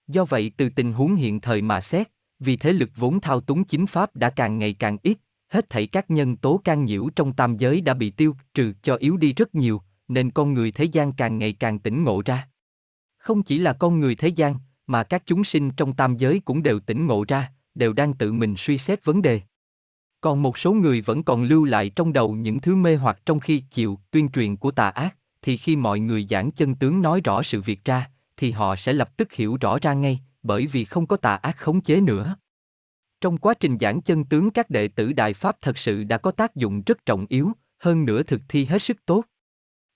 Do 0.09 0.25
vậy 0.25 0.53
từ 0.57 0.69
tình 0.69 0.93
huống 0.93 1.15
hiện 1.15 1.41
thời 1.41 1.63
mà 1.63 1.81
xét, 1.81 2.09
vì 2.39 2.57
thế 2.57 2.73
lực 2.73 2.91
vốn 2.97 3.21
thao 3.21 3.41
túng 3.41 3.65
chính 3.65 3.87
pháp 3.87 4.17
đã 4.17 4.31
càng 4.31 4.59
ngày 4.59 4.75
càng 4.75 4.99
ít, 5.03 5.19
hết 5.49 5.71
thảy 5.71 5.87
các 5.87 6.11
nhân 6.11 6.37
tố 6.37 6.61
can 6.65 6.85
nhiễu 6.85 7.09
trong 7.17 7.33
tam 7.33 7.57
giới 7.57 7.81
đã 7.81 7.95
bị 7.95 8.11
tiêu 8.11 8.37
trừ 8.55 8.73
cho 8.83 8.97
yếu 8.97 9.17
đi 9.17 9.33
rất 9.33 9.55
nhiều 9.55 9.83
nên 10.09 10.31
con 10.31 10.55
người 10.55 10.71
thế 10.71 10.85
gian 10.85 11.13
càng 11.13 11.39
ngày 11.39 11.53
càng 11.53 11.79
tỉnh 11.79 12.05
ngộ 12.05 12.23
ra. 12.25 12.49
Không 13.17 13.43
chỉ 13.43 13.59
là 13.59 13.73
con 13.73 14.01
người 14.01 14.15
thế 14.15 14.29
gian, 14.29 14.55
mà 14.87 15.03
các 15.03 15.23
chúng 15.27 15.45
sinh 15.45 15.71
trong 15.71 15.93
tam 15.93 16.17
giới 16.17 16.41
cũng 16.45 16.63
đều 16.63 16.81
tỉnh 16.81 17.07
ngộ 17.07 17.25
ra, 17.29 17.53
đều 17.75 17.93
đang 17.93 18.15
tự 18.15 18.33
mình 18.33 18.55
suy 18.59 18.79
xét 18.79 19.05
vấn 19.05 19.23
đề. 19.23 19.41
Còn 20.21 20.43
một 20.43 20.59
số 20.59 20.73
người 20.73 21.01
vẫn 21.01 21.23
còn 21.23 21.45
lưu 21.45 21.65
lại 21.65 21.91
trong 21.91 22.13
đầu 22.13 22.35
những 22.35 22.61
thứ 22.61 22.77
mê 22.77 22.97
hoặc 22.97 23.19
trong 23.27 23.41
khi 23.41 23.63
chịu 23.71 23.99
tuyên 24.11 24.29
truyền 24.29 24.57
của 24.57 24.71
tà 24.71 24.89
ác, 24.89 25.17
thì 25.43 25.57
khi 25.57 25.77
mọi 25.77 26.01
người 26.01 26.27
giảng 26.31 26.51
chân 26.51 26.75
tướng 26.75 27.03
nói 27.03 27.21
rõ 27.25 27.43
sự 27.43 27.61
việc 27.61 27.85
ra, 27.85 28.11
thì 28.37 28.51
họ 28.51 28.77
sẽ 28.77 28.93
lập 28.93 29.17
tức 29.17 29.33
hiểu 29.33 29.57
rõ 29.61 29.79
ra 29.83 29.95
ngay, 29.95 30.21
bởi 30.43 30.67
vì 30.67 30.85
không 30.85 31.07
có 31.07 31.17
tà 31.17 31.35
ác 31.35 31.57
khống 31.59 31.81
chế 31.81 32.01
nữa. 32.01 32.37
Trong 33.21 33.39
quá 33.39 33.55
trình 33.55 33.79
giảng 33.81 34.01
chân 34.01 34.25
tướng, 34.25 34.51
các 34.51 34.71
đệ 34.71 34.89
tử 34.89 35.13
đại 35.13 35.35
pháp 35.35 35.57
thật 35.61 35.79
sự 35.79 36.05
đã 36.05 36.19
có 36.19 36.31
tác 36.31 36.57
dụng 36.57 36.83
rất 36.87 37.07
trọng 37.07 37.27
yếu, 37.29 37.53
hơn 37.79 38.05
nữa 38.05 38.23
thực 38.23 38.43
thi 38.49 38.65
hết 38.65 38.83
sức 38.83 39.07
tốt 39.07 39.25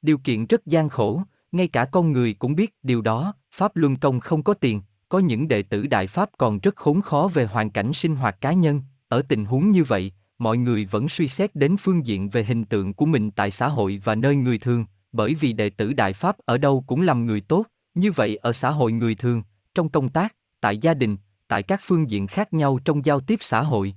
điều 0.02 0.18
kiện 0.18 0.46
rất 0.46 0.66
gian 0.66 0.88
khổ, 0.88 1.22
ngay 1.52 1.68
cả 1.68 1.84
con 1.84 2.12
người 2.12 2.34
cũng 2.34 2.54
biết 2.54 2.74
điều 2.82 3.02
đó, 3.02 3.34
pháp 3.50 3.76
luân 3.76 3.96
công 3.96 4.20
không 4.20 4.42
có 4.42 4.54
tiền, 4.54 4.82
có 5.08 5.18
những 5.18 5.48
đệ 5.48 5.62
tử 5.62 5.86
đại 5.86 6.06
pháp 6.06 6.30
còn 6.38 6.58
rất 6.58 6.76
khốn 6.76 7.00
khó 7.00 7.30
về 7.34 7.44
hoàn 7.44 7.70
cảnh 7.70 7.92
sinh 7.94 8.16
hoạt 8.16 8.40
cá 8.40 8.52
nhân. 8.52 8.82
Ở 9.08 9.22
tình 9.22 9.44
huống 9.44 9.70
như 9.70 9.84
vậy, 9.84 10.12
mọi 10.38 10.56
người 10.58 10.84
vẫn 10.84 11.08
suy 11.08 11.28
xét 11.28 11.54
đến 11.54 11.76
phương 11.76 12.06
diện 12.06 12.30
về 12.30 12.44
hình 12.44 12.64
tượng 12.64 12.94
của 12.94 13.06
mình 13.06 13.30
tại 13.30 13.50
xã 13.50 13.68
hội 13.68 14.00
và 14.04 14.14
nơi 14.14 14.36
người 14.36 14.58
thường, 14.58 14.84
bởi 15.12 15.34
vì 15.34 15.52
đệ 15.52 15.70
tử 15.70 15.92
đại 15.92 16.12
pháp 16.12 16.36
ở 16.44 16.58
đâu 16.58 16.84
cũng 16.86 17.02
làm 17.02 17.26
người 17.26 17.40
tốt. 17.40 17.66
Như 17.94 18.12
vậy 18.12 18.36
ở 18.36 18.52
xã 18.52 18.70
hội 18.70 18.92
người 18.92 19.14
thường, 19.14 19.42
trong 19.74 19.88
công 19.88 20.08
tác, 20.08 20.34
tại 20.60 20.78
gia 20.78 20.94
đình, 20.94 21.16
tại 21.48 21.62
các 21.62 21.80
phương 21.84 22.10
diện 22.10 22.26
khác 22.26 22.52
nhau 22.52 22.78
trong 22.84 23.04
giao 23.04 23.20
tiếp 23.20 23.38
xã 23.40 23.62
hội, 23.62 23.94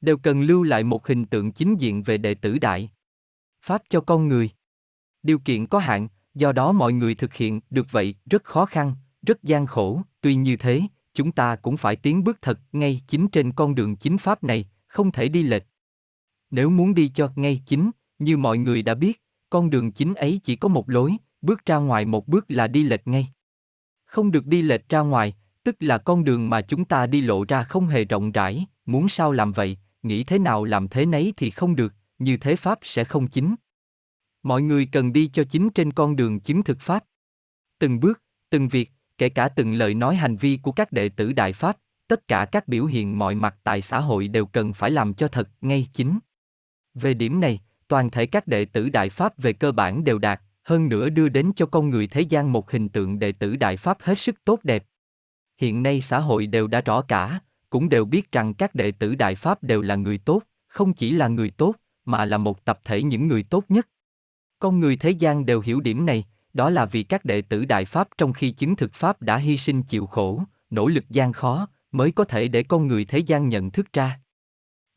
đều 0.00 0.16
cần 0.16 0.42
lưu 0.42 0.62
lại 0.62 0.84
một 0.84 1.06
hình 1.06 1.24
tượng 1.24 1.52
chính 1.52 1.76
diện 1.76 2.02
về 2.02 2.18
đệ 2.18 2.34
tử 2.34 2.58
đại 2.58 2.90
pháp 3.62 3.82
cho 3.88 4.00
con 4.00 4.28
người 4.28 4.50
điều 5.22 5.38
kiện 5.38 5.66
có 5.66 5.78
hạn, 5.78 6.08
do 6.34 6.52
đó 6.52 6.72
mọi 6.72 6.92
người 6.92 7.14
thực 7.14 7.34
hiện 7.34 7.60
được 7.70 7.86
vậy 7.90 8.14
rất 8.30 8.44
khó 8.44 8.66
khăn, 8.66 8.94
rất 9.22 9.42
gian 9.42 9.66
khổ. 9.66 10.02
Tuy 10.20 10.34
như 10.34 10.56
thế, 10.56 10.82
chúng 11.14 11.32
ta 11.32 11.56
cũng 11.56 11.76
phải 11.76 11.96
tiến 11.96 12.24
bước 12.24 12.42
thật 12.42 12.60
ngay 12.72 13.00
chính 13.06 13.28
trên 13.28 13.52
con 13.52 13.74
đường 13.74 13.96
chính 13.96 14.18
pháp 14.18 14.44
này, 14.44 14.68
không 14.86 15.12
thể 15.12 15.28
đi 15.28 15.42
lệch. 15.42 15.62
Nếu 16.50 16.70
muốn 16.70 16.94
đi 16.94 17.08
cho 17.08 17.32
ngay 17.36 17.62
chính, 17.66 17.90
như 18.18 18.36
mọi 18.36 18.58
người 18.58 18.82
đã 18.82 18.94
biết, 18.94 19.22
con 19.50 19.70
đường 19.70 19.92
chính 19.92 20.14
ấy 20.14 20.40
chỉ 20.44 20.56
có 20.56 20.68
một 20.68 20.90
lối, 20.90 21.16
bước 21.42 21.66
ra 21.66 21.76
ngoài 21.76 22.04
một 22.04 22.28
bước 22.28 22.44
là 22.48 22.66
đi 22.66 22.82
lệch 22.82 23.06
ngay. 23.06 23.28
Không 24.04 24.30
được 24.30 24.46
đi 24.46 24.62
lệch 24.62 24.88
ra 24.88 25.00
ngoài, 25.00 25.34
tức 25.64 25.76
là 25.80 25.98
con 25.98 26.24
đường 26.24 26.50
mà 26.50 26.60
chúng 26.60 26.84
ta 26.84 27.06
đi 27.06 27.20
lộ 27.20 27.44
ra 27.48 27.64
không 27.64 27.86
hề 27.86 28.04
rộng 28.04 28.32
rãi. 28.32 28.66
Muốn 28.86 29.08
sao 29.08 29.32
làm 29.32 29.52
vậy, 29.52 29.78
nghĩ 30.02 30.24
thế 30.24 30.38
nào 30.38 30.64
làm 30.64 30.88
thế 30.88 31.06
nấy 31.06 31.34
thì 31.36 31.50
không 31.50 31.76
được, 31.76 31.94
như 32.18 32.36
thế 32.36 32.56
pháp 32.56 32.78
sẽ 32.82 33.04
không 33.04 33.26
chính 33.26 33.54
mọi 34.42 34.62
người 34.62 34.88
cần 34.92 35.12
đi 35.12 35.30
cho 35.32 35.44
chính 35.44 35.70
trên 35.70 35.92
con 35.92 36.16
đường 36.16 36.40
chứng 36.40 36.62
thực 36.62 36.80
pháp. 36.80 37.04
Từng 37.78 38.00
bước, 38.00 38.22
từng 38.50 38.68
việc, 38.68 38.90
kể 39.18 39.28
cả 39.28 39.48
từng 39.48 39.74
lời 39.74 39.94
nói 39.94 40.16
hành 40.16 40.36
vi 40.36 40.58
của 40.62 40.72
các 40.72 40.92
đệ 40.92 41.08
tử 41.08 41.32
đại 41.32 41.52
pháp, 41.52 41.76
tất 42.08 42.28
cả 42.28 42.44
các 42.44 42.68
biểu 42.68 42.84
hiện 42.84 43.18
mọi 43.18 43.34
mặt 43.34 43.56
tại 43.64 43.82
xã 43.82 44.00
hội 44.00 44.28
đều 44.28 44.46
cần 44.46 44.72
phải 44.72 44.90
làm 44.90 45.14
cho 45.14 45.28
thật 45.28 45.48
ngay 45.60 45.88
chính. 45.92 46.18
Về 46.94 47.14
điểm 47.14 47.40
này, 47.40 47.60
toàn 47.88 48.10
thể 48.10 48.26
các 48.26 48.46
đệ 48.46 48.64
tử 48.64 48.88
đại 48.88 49.08
pháp 49.08 49.38
về 49.38 49.52
cơ 49.52 49.72
bản 49.72 50.04
đều 50.04 50.18
đạt, 50.18 50.40
hơn 50.62 50.88
nữa 50.88 51.08
đưa 51.08 51.28
đến 51.28 51.52
cho 51.56 51.66
con 51.66 51.90
người 51.90 52.06
thế 52.06 52.20
gian 52.20 52.52
một 52.52 52.70
hình 52.70 52.88
tượng 52.88 53.18
đệ 53.18 53.32
tử 53.32 53.56
đại 53.56 53.76
pháp 53.76 53.98
hết 54.02 54.18
sức 54.18 54.44
tốt 54.44 54.60
đẹp. 54.62 54.86
Hiện 55.58 55.82
nay 55.82 56.00
xã 56.00 56.18
hội 56.18 56.46
đều 56.46 56.66
đã 56.66 56.80
rõ 56.80 57.02
cả, 57.02 57.40
cũng 57.70 57.88
đều 57.88 58.04
biết 58.04 58.32
rằng 58.32 58.54
các 58.54 58.74
đệ 58.74 58.92
tử 58.92 59.14
đại 59.14 59.34
pháp 59.34 59.62
đều 59.62 59.82
là 59.82 59.96
người 59.96 60.18
tốt, 60.18 60.42
không 60.66 60.92
chỉ 60.92 61.12
là 61.12 61.28
người 61.28 61.50
tốt, 61.50 61.74
mà 62.04 62.24
là 62.24 62.38
một 62.38 62.64
tập 62.64 62.80
thể 62.84 63.02
những 63.02 63.28
người 63.28 63.42
tốt 63.42 63.64
nhất 63.68 63.88
con 64.60 64.80
người 64.80 64.96
thế 64.96 65.10
gian 65.10 65.46
đều 65.46 65.60
hiểu 65.60 65.80
điểm 65.80 66.06
này 66.06 66.24
đó 66.52 66.70
là 66.70 66.84
vì 66.84 67.02
các 67.02 67.24
đệ 67.24 67.42
tử 67.42 67.64
đại 67.64 67.84
pháp 67.84 68.08
trong 68.18 68.32
khi 68.32 68.50
chứng 68.50 68.76
thực 68.76 68.94
pháp 68.94 69.22
đã 69.22 69.36
hy 69.36 69.58
sinh 69.58 69.82
chịu 69.82 70.06
khổ 70.06 70.42
nỗ 70.70 70.88
lực 70.88 71.04
gian 71.08 71.32
khó 71.32 71.68
mới 71.92 72.12
có 72.12 72.24
thể 72.24 72.48
để 72.48 72.62
con 72.62 72.86
người 72.86 73.04
thế 73.04 73.18
gian 73.18 73.48
nhận 73.48 73.70
thức 73.70 73.92
ra 73.92 74.20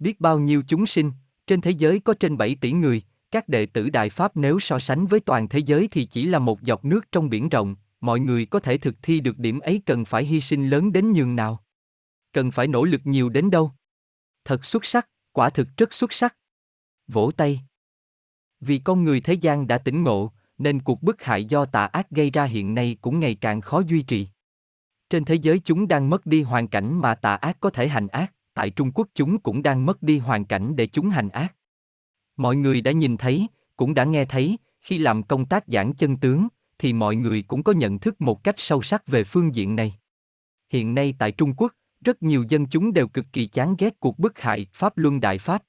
Biết 0.03 0.21
bao 0.21 0.39
nhiêu 0.39 0.63
chúng 0.67 0.85
sinh, 0.85 1.11
trên 1.47 1.61
thế 1.61 1.71
giới 1.71 1.99
có 1.99 2.13
trên 2.13 2.37
7 2.37 2.55
tỷ 2.55 2.71
người, 2.71 3.01
các 3.31 3.49
đệ 3.49 3.65
tử 3.65 3.89
Đại 3.89 4.09
Pháp 4.09 4.37
nếu 4.37 4.59
so 4.59 4.79
sánh 4.79 5.05
với 5.05 5.19
toàn 5.19 5.49
thế 5.49 5.59
giới 5.59 5.87
thì 5.91 6.05
chỉ 6.05 6.25
là 6.25 6.39
một 6.39 6.61
giọt 6.61 6.85
nước 6.85 7.11
trong 7.11 7.29
biển 7.29 7.49
rộng, 7.49 7.75
mọi 8.01 8.19
người 8.19 8.45
có 8.45 8.59
thể 8.59 8.77
thực 8.77 8.95
thi 9.01 9.19
được 9.19 9.37
điểm 9.37 9.59
ấy 9.59 9.81
cần 9.85 10.05
phải 10.05 10.25
hy 10.25 10.41
sinh 10.41 10.69
lớn 10.69 10.93
đến 10.93 11.13
nhường 11.13 11.35
nào. 11.35 11.63
Cần 12.33 12.51
phải 12.51 12.67
nỗ 12.67 12.85
lực 12.85 13.01
nhiều 13.03 13.29
đến 13.29 13.49
đâu. 13.49 13.71
Thật 14.45 14.65
xuất 14.65 14.85
sắc, 14.85 15.09
quả 15.31 15.49
thực 15.49 15.67
rất 15.77 15.93
xuất 15.93 16.13
sắc. 16.13 16.35
Vỗ 17.07 17.31
tay. 17.37 17.61
Vì 18.65 18.77
con 18.79 19.03
người 19.03 19.21
thế 19.21 19.33
gian 19.33 19.67
đã 19.67 19.77
tỉnh 19.77 20.03
ngộ, 20.03 20.31
nên 20.57 20.81
cuộc 20.81 21.03
bức 21.03 21.23
hại 21.23 21.45
do 21.45 21.65
tà 21.65 21.85
ác 21.85 22.09
gây 22.11 22.29
ra 22.31 22.43
hiện 22.43 22.75
nay 22.75 22.97
cũng 23.01 23.19
ngày 23.19 23.35
càng 23.35 23.61
khó 23.61 23.81
duy 23.87 24.01
trì. 24.01 24.27
Trên 25.09 25.25
thế 25.25 25.35
giới 25.35 25.59
chúng 25.59 25.87
đang 25.87 26.09
mất 26.09 26.25
đi 26.25 26.41
hoàn 26.41 26.67
cảnh 26.67 27.01
mà 27.01 27.15
tà 27.15 27.35
ác 27.35 27.57
có 27.59 27.69
thể 27.69 27.87
hành 27.87 28.07
ác, 28.07 28.33
tại 28.53 28.69
Trung 28.69 28.91
Quốc 28.91 29.07
chúng 29.15 29.39
cũng 29.39 29.63
đang 29.63 29.85
mất 29.85 30.03
đi 30.03 30.17
hoàn 30.17 30.45
cảnh 30.45 30.75
để 30.75 30.87
chúng 30.87 31.09
hành 31.09 31.29
ác. 31.29 31.55
Mọi 32.37 32.55
người 32.55 32.81
đã 32.81 32.91
nhìn 32.91 33.17
thấy, 33.17 33.47
cũng 33.77 33.93
đã 33.93 34.03
nghe 34.03 34.25
thấy, 34.25 34.57
khi 34.81 34.97
làm 34.97 35.23
công 35.23 35.45
tác 35.45 35.63
giảng 35.67 35.93
chân 35.93 36.17
tướng, 36.17 36.47
thì 36.79 36.93
mọi 36.93 37.15
người 37.15 37.41
cũng 37.41 37.63
có 37.63 37.71
nhận 37.71 37.99
thức 37.99 38.21
một 38.21 38.43
cách 38.43 38.55
sâu 38.57 38.81
sắc 38.81 39.07
về 39.07 39.23
phương 39.23 39.55
diện 39.55 39.75
này. 39.75 39.93
Hiện 40.69 40.95
nay 40.95 41.15
tại 41.19 41.31
Trung 41.31 41.53
Quốc, 41.57 41.73
rất 42.01 42.23
nhiều 42.23 42.45
dân 42.49 42.65
chúng 42.65 42.93
đều 42.93 43.07
cực 43.07 43.25
kỳ 43.33 43.47
chán 43.47 43.75
ghét 43.77 43.99
cuộc 43.99 44.19
bức 44.19 44.39
hại 44.39 44.67
Pháp 44.73 44.97
Luân 44.97 45.21
Đại 45.21 45.37
Pháp. 45.37 45.63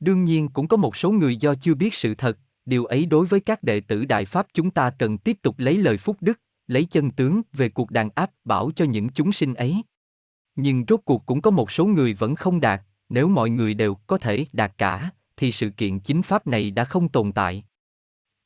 Đương 0.00 0.24
nhiên 0.24 0.48
cũng 0.48 0.68
có 0.68 0.76
một 0.76 0.96
số 0.96 1.10
người 1.10 1.36
do 1.36 1.54
chưa 1.54 1.74
biết 1.74 1.94
sự 1.94 2.14
thật, 2.14 2.38
điều 2.66 2.84
ấy 2.84 3.06
đối 3.06 3.26
với 3.26 3.40
các 3.40 3.62
đệ 3.62 3.80
tử 3.80 4.04
Đại 4.04 4.24
Pháp 4.24 4.46
chúng 4.54 4.70
ta 4.70 4.90
cần 4.90 5.18
tiếp 5.18 5.36
tục 5.42 5.58
lấy 5.58 5.76
lời 5.76 5.96
phúc 5.96 6.16
đức, 6.20 6.40
lấy 6.66 6.84
chân 6.84 7.10
tướng 7.10 7.42
về 7.52 7.68
cuộc 7.68 7.90
đàn 7.90 8.10
áp 8.14 8.30
bảo 8.44 8.70
cho 8.76 8.84
những 8.84 9.08
chúng 9.08 9.32
sinh 9.32 9.54
ấy. 9.54 9.82
Nhưng 10.56 10.84
rốt 10.88 11.00
cuộc 11.04 11.26
cũng 11.26 11.42
có 11.42 11.50
một 11.50 11.70
số 11.70 11.84
người 11.84 12.14
vẫn 12.14 12.34
không 12.34 12.60
đạt, 12.60 12.82
nếu 13.08 13.28
mọi 13.28 13.50
người 13.50 13.74
đều 13.74 13.94
có 13.94 14.18
thể 14.18 14.46
đạt 14.52 14.72
cả, 14.78 15.10
thì 15.36 15.52
sự 15.52 15.70
kiện 15.70 16.00
chính 16.00 16.22
pháp 16.22 16.46
này 16.46 16.70
đã 16.70 16.84
không 16.84 17.08
tồn 17.08 17.32
tại. 17.32 17.64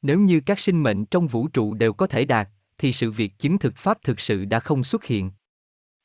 Nếu 0.02 0.20
như 0.20 0.40
các 0.40 0.61
sinh 0.61 0.82
mệnh 0.82 1.06
trong 1.06 1.26
vũ 1.26 1.49
trụ 1.49 1.75
đều 1.75 1.92
có 1.92 2.06
thể 2.06 2.25
đạt, 2.25 2.49
thì 2.78 2.92
sự 2.92 3.11
việc 3.11 3.38
chứng 3.38 3.58
thực 3.58 3.76
pháp 3.76 3.99
thực 4.02 4.20
sự 4.20 4.44
đã 4.44 4.61
không 4.61 4.84
xuất 4.84 5.04
hiện. 5.04 5.30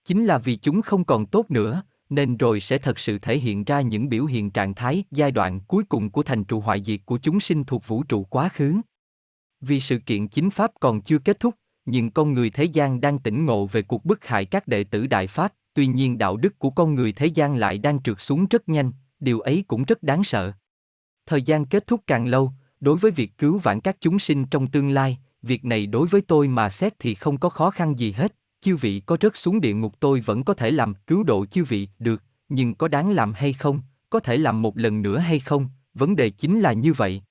Chính 0.05 0.25
là 0.25 0.37
vì 0.37 0.55
chúng 0.55 0.81
không 0.81 1.03
còn 1.03 1.25
tốt 1.25 1.51
nữa, 1.51 1.83
nên 2.09 2.37
rồi 2.37 2.59
sẽ 2.59 2.77
thật 2.77 2.99
sự 2.99 3.19
thể 3.19 3.37
hiện 3.37 3.63
ra 3.63 3.81
những 3.81 4.09
biểu 4.09 4.25
hiện 4.25 4.51
trạng 4.51 4.75
thái 4.75 5.03
giai 5.11 5.31
đoạn 5.31 5.59
cuối 5.59 5.83
cùng 5.83 6.09
của 6.09 6.23
thành 6.23 6.43
trụ 6.43 6.59
hoại 6.59 6.83
diệt 6.83 6.99
của 7.05 7.17
chúng 7.17 7.39
sinh 7.39 7.63
thuộc 7.63 7.87
vũ 7.87 8.03
trụ 8.03 8.23
quá 8.23 8.49
khứ. 8.49 8.75
Vì 9.61 9.79
sự 9.79 9.99
kiện 10.05 10.27
chính 10.27 10.49
pháp 10.49 10.71
còn 10.79 11.01
chưa 11.01 11.19
kết 11.19 11.39
thúc, 11.39 11.55
nhưng 11.85 12.11
con 12.11 12.33
người 12.33 12.49
thế 12.49 12.63
gian 12.63 13.01
đang 13.01 13.19
tỉnh 13.19 13.45
ngộ 13.45 13.65
về 13.65 13.81
cuộc 13.81 14.05
bức 14.05 14.25
hại 14.25 14.45
các 14.45 14.67
đệ 14.67 14.83
tử 14.83 15.07
đại 15.07 15.27
pháp, 15.27 15.53
tuy 15.73 15.87
nhiên 15.87 16.17
đạo 16.17 16.37
đức 16.37 16.59
của 16.59 16.69
con 16.69 16.95
người 16.95 17.11
thế 17.11 17.25
gian 17.25 17.55
lại 17.55 17.77
đang 17.77 18.01
trượt 18.03 18.21
xuống 18.21 18.45
rất 18.49 18.69
nhanh, 18.69 18.91
điều 19.19 19.39
ấy 19.39 19.63
cũng 19.67 19.83
rất 19.83 20.03
đáng 20.03 20.23
sợ. 20.23 20.51
Thời 21.25 21.41
gian 21.41 21.65
kết 21.65 21.87
thúc 21.87 22.01
càng 22.07 22.27
lâu, 22.27 22.51
đối 22.79 22.97
với 22.97 23.11
việc 23.11 23.37
cứu 23.37 23.57
vãn 23.57 23.81
các 23.81 23.97
chúng 23.99 24.19
sinh 24.19 24.45
trong 24.45 24.67
tương 24.67 24.89
lai, 24.89 25.17
việc 25.41 25.65
này 25.65 25.85
đối 25.85 26.07
với 26.07 26.21
tôi 26.21 26.47
mà 26.47 26.69
xét 26.69 26.93
thì 26.99 27.15
không 27.15 27.37
có 27.37 27.49
khó 27.49 27.69
khăn 27.69 27.99
gì 27.99 28.11
hết, 28.11 28.35
chư 28.61 28.75
vị 28.75 29.01
có 29.05 29.17
rớt 29.21 29.37
xuống 29.37 29.61
địa 29.61 29.73
ngục 29.73 29.99
tôi 29.99 30.21
vẫn 30.21 30.43
có 30.43 30.53
thể 30.53 30.71
làm 30.71 30.93
cứu 31.07 31.23
độ 31.23 31.45
chư 31.45 31.63
vị, 31.63 31.89
được, 31.99 32.23
nhưng 32.49 32.75
có 32.75 32.87
đáng 32.87 33.11
làm 33.11 33.33
hay 33.33 33.53
không, 33.53 33.81
có 34.09 34.19
thể 34.19 34.37
làm 34.37 34.61
một 34.61 34.77
lần 34.77 35.01
nữa 35.01 35.17
hay 35.17 35.39
không, 35.39 35.69
vấn 35.93 36.15
đề 36.15 36.29
chính 36.29 36.59
là 36.59 36.73
như 36.73 36.93
vậy. 36.93 37.21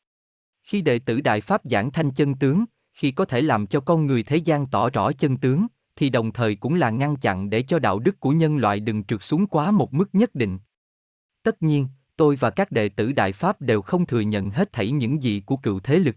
Khi 0.62 0.82
đệ 0.82 0.98
tử 0.98 1.20
Đại 1.20 1.40
Pháp 1.40 1.60
giảng 1.64 1.90
thanh 1.90 2.10
chân 2.10 2.34
tướng, 2.34 2.64
khi 2.94 3.10
có 3.10 3.24
thể 3.24 3.42
làm 3.42 3.66
cho 3.66 3.80
con 3.80 4.06
người 4.06 4.22
thế 4.22 4.36
gian 4.36 4.66
tỏ 4.66 4.90
rõ 4.90 5.12
chân 5.12 5.36
tướng, 5.36 5.66
thì 5.96 6.10
đồng 6.10 6.32
thời 6.32 6.54
cũng 6.54 6.74
là 6.74 6.90
ngăn 6.90 7.16
chặn 7.16 7.50
để 7.50 7.62
cho 7.62 7.78
đạo 7.78 7.98
đức 7.98 8.20
của 8.20 8.30
nhân 8.30 8.56
loại 8.56 8.80
đừng 8.80 9.04
trượt 9.04 9.22
xuống 9.22 9.46
quá 9.46 9.70
một 9.70 9.94
mức 9.94 10.08
nhất 10.12 10.34
định. 10.34 10.58
Tất 11.42 11.62
nhiên, 11.62 11.88
tôi 12.16 12.36
và 12.36 12.50
các 12.50 12.72
đệ 12.72 12.88
tử 12.88 13.12
Đại 13.12 13.32
Pháp 13.32 13.60
đều 13.60 13.82
không 13.82 14.06
thừa 14.06 14.20
nhận 14.20 14.50
hết 14.50 14.72
thảy 14.72 14.90
những 14.90 15.22
gì 15.22 15.42
của 15.46 15.56
cựu 15.56 15.80
thế 15.80 15.98
lực. 15.98 16.16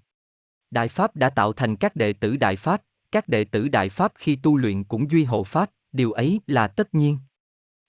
Đại 0.71 0.87
Pháp 0.87 1.15
đã 1.15 1.29
tạo 1.29 1.53
thành 1.53 1.75
các 1.75 1.95
đệ 1.95 2.13
tử 2.13 2.37
Đại 2.37 2.55
Pháp, 2.55 2.81
các 3.11 3.27
đệ 3.27 3.43
tử 3.43 3.67
Đại 3.67 3.89
Pháp 3.89 4.13
khi 4.15 4.35
tu 4.35 4.57
luyện 4.57 4.83
cũng 4.83 5.11
duy 5.11 5.23
hộ 5.23 5.43
Pháp, 5.43 5.69
điều 5.91 6.11
ấy 6.11 6.41
là 6.47 6.67
tất 6.67 6.95
nhiên. 6.95 7.17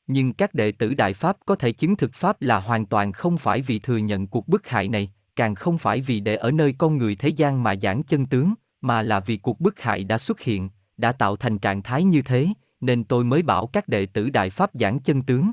Nhưng 0.06 0.32
các 0.32 0.54
đệ 0.54 0.72
tử 0.72 0.94
Đại 0.94 1.14
Pháp 1.14 1.36
có 1.46 1.54
thể 1.54 1.72
chứng 1.72 1.96
thực 1.96 2.14
Pháp 2.14 2.42
là 2.42 2.60
hoàn 2.60 2.86
toàn 2.86 3.12
không 3.12 3.38
phải 3.38 3.62
vì 3.62 3.78
thừa 3.78 3.96
nhận 3.96 4.26
cuộc 4.26 4.48
bức 4.48 4.68
hại 4.68 4.88
này, 4.88 5.12
càng 5.36 5.54
không 5.54 5.78
phải 5.78 6.00
vì 6.00 6.20
để 6.20 6.36
ở 6.36 6.50
nơi 6.50 6.74
con 6.78 6.98
người 6.98 7.16
thế 7.16 7.28
gian 7.28 7.62
mà 7.62 7.74
giảng 7.76 8.02
chân 8.02 8.26
tướng, 8.26 8.54
mà 8.80 9.02
là 9.02 9.20
vì 9.20 9.36
cuộc 9.36 9.60
bức 9.60 9.80
hại 9.80 10.04
đã 10.04 10.18
xuất 10.18 10.40
hiện, 10.40 10.68
đã 10.96 11.12
tạo 11.12 11.36
thành 11.36 11.58
trạng 11.58 11.82
thái 11.82 12.04
như 12.04 12.22
thế, 12.22 12.48
nên 12.80 13.04
tôi 13.04 13.24
mới 13.24 13.42
bảo 13.42 13.66
các 13.66 13.88
đệ 13.88 14.06
tử 14.06 14.30
Đại 14.30 14.50
Pháp 14.50 14.70
giảng 14.74 15.00
chân 15.00 15.22
tướng. 15.22 15.50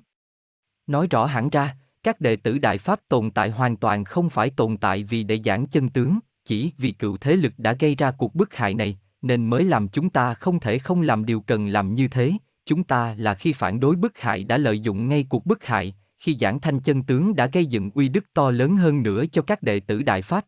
Nói 0.87 1.07
rõ 1.07 1.25
hẳn 1.25 1.49
ra, 1.49 1.75
các 2.03 2.21
đệ 2.21 2.35
tử 2.35 2.57
Đại 2.57 2.77
Pháp 2.77 2.99
tồn 3.09 3.31
tại 3.31 3.49
hoàn 3.49 3.77
toàn 3.77 4.03
không 4.03 4.29
phải 4.29 4.49
tồn 4.49 4.77
tại 4.77 5.03
vì 5.03 5.23
để 5.23 5.39
giảng 5.45 5.65
chân 5.65 5.89
tướng, 5.89 6.19
chỉ 6.45 6.71
vì 6.77 6.91
cựu 6.91 7.17
thế 7.17 7.35
lực 7.35 7.53
đã 7.57 7.73
gây 7.73 7.95
ra 7.95 8.11
cuộc 8.11 8.35
bức 8.35 8.55
hại 8.55 8.73
này, 8.73 8.97
nên 9.21 9.45
mới 9.45 9.63
làm 9.63 9.87
chúng 9.87 10.09
ta 10.09 10.33
không 10.33 10.59
thể 10.59 10.79
không 10.79 11.01
làm 11.01 11.25
điều 11.25 11.41
cần 11.41 11.67
làm 11.67 11.93
như 11.93 12.07
thế. 12.07 12.33
Chúng 12.65 12.83
ta 12.83 13.15
là 13.17 13.33
khi 13.33 13.53
phản 13.53 13.79
đối 13.79 13.95
bức 13.95 14.17
hại 14.17 14.43
đã 14.43 14.57
lợi 14.57 14.79
dụng 14.79 15.09
ngay 15.09 15.25
cuộc 15.29 15.45
bức 15.45 15.65
hại, 15.65 15.95
khi 16.17 16.37
giảng 16.39 16.59
thanh 16.59 16.79
chân 16.79 17.03
tướng 17.03 17.35
đã 17.35 17.45
gây 17.45 17.65
dựng 17.65 17.91
uy 17.93 18.09
đức 18.09 18.25
to 18.33 18.51
lớn 18.51 18.75
hơn 18.75 19.03
nữa 19.03 19.23
cho 19.31 19.41
các 19.41 19.63
đệ 19.63 19.79
tử 19.79 20.01
Đại 20.01 20.21
Pháp. 20.21 20.45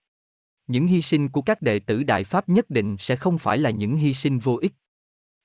Những 0.68 0.88
hy 0.88 1.01
sinh 1.01 1.30
của 1.30 1.42
các 1.42 1.62
đệ 1.62 1.80
tử 1.80 2.04
Đại 2.04 2.24
Pháp 2.24 2.50
nhất 2.50 2.70
định 2.70 2.96
sẽ 3.00 3.16
không 3.16 3.38
phải 3.38 3.58
là 3.58 3.70
những 3.70 3.98
hy 3.98 4.13
sinh 4.13 4.40
vô 4.40 4.58
ích. 4.62 4.74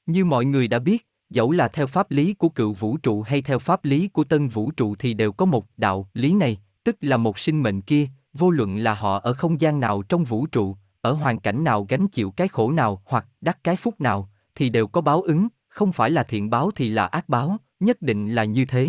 Như 0.06 0.24
mọi 0.24 0.44
người 0.44 0.68
đã 0.68 0.78
biết, 0.78 1.06
dẫu 1.30 1.52
là 1.52 1.68
theo 1.68 1.86
pháp 1.86 2.10
lý 2.10 2.34
của 2.34 2.48
cựu 2.48 2.72
vũ 2.72 2.96
trụ 2.96 3.22
hay 3.22 3.42
theo 3.42 3.58
pháp 3.58 3.84
lý 3.84 4.08
của 4.08 4.24
tân 4.24 4.48
vũ 4.48 4.70
trụ 4.70 4.94
thì 4.98 5.14
đều 5.14 5.32
có 5.32 5.44
một 5.44 5.66
đạo 5.76 6.08
lý 6.14 6.34
này, 6.34 6.58
tức 6.84 6.96
là 7.00 7.16
một 7.16 7.38
sinh 7.38 7.62
mệnh 7.62 7.82
kia, 7.82 8.08
vô 8.32 8.50
luận 8.50 8.76
là 8.76 8.94
họ 8.94 9.18
ở 9.18 9.32
không 9.32 9.60
gian 9.60 9.80
nào 9.80 10.02
trong 10.02 10.24
vũ 10.24 10.46
trụ, 10.46 10.76
ở 11.06 11.12
hoàn 11.12 11.38
cảnh 11.40 11.64
nào 11.64 11.86
gánh 11.88 12.08
chịu 12.08 12.30
cái 12.30 12.48
khổ 12.48 12.72
nào 12.72 13.02
hoặc 13.04 13.26
đắc 13.40 13.58
cái 13.64 13.76
phúc 13.76 14.00
nào, 14.00 14.30
thì 14.54 14.68
đều 14.68 14.86
có 14.86 15.00
báo 15.00 15.22
ứng, 15.22 15.48
không 15.68 15.92
phải 15.92 16.10
là 16.10 16.22
thiện 16.22 16.50
báo 16.50 16.70
thì 16.70 16.88
là 16.88 17.06
ác 17.06 17.28
báo, 17.28 17.56
nhất 17.80 18.02
định 18.02 18.30
là 18.30 18.44
như 18.44 18.64
thế. 18.64 18.88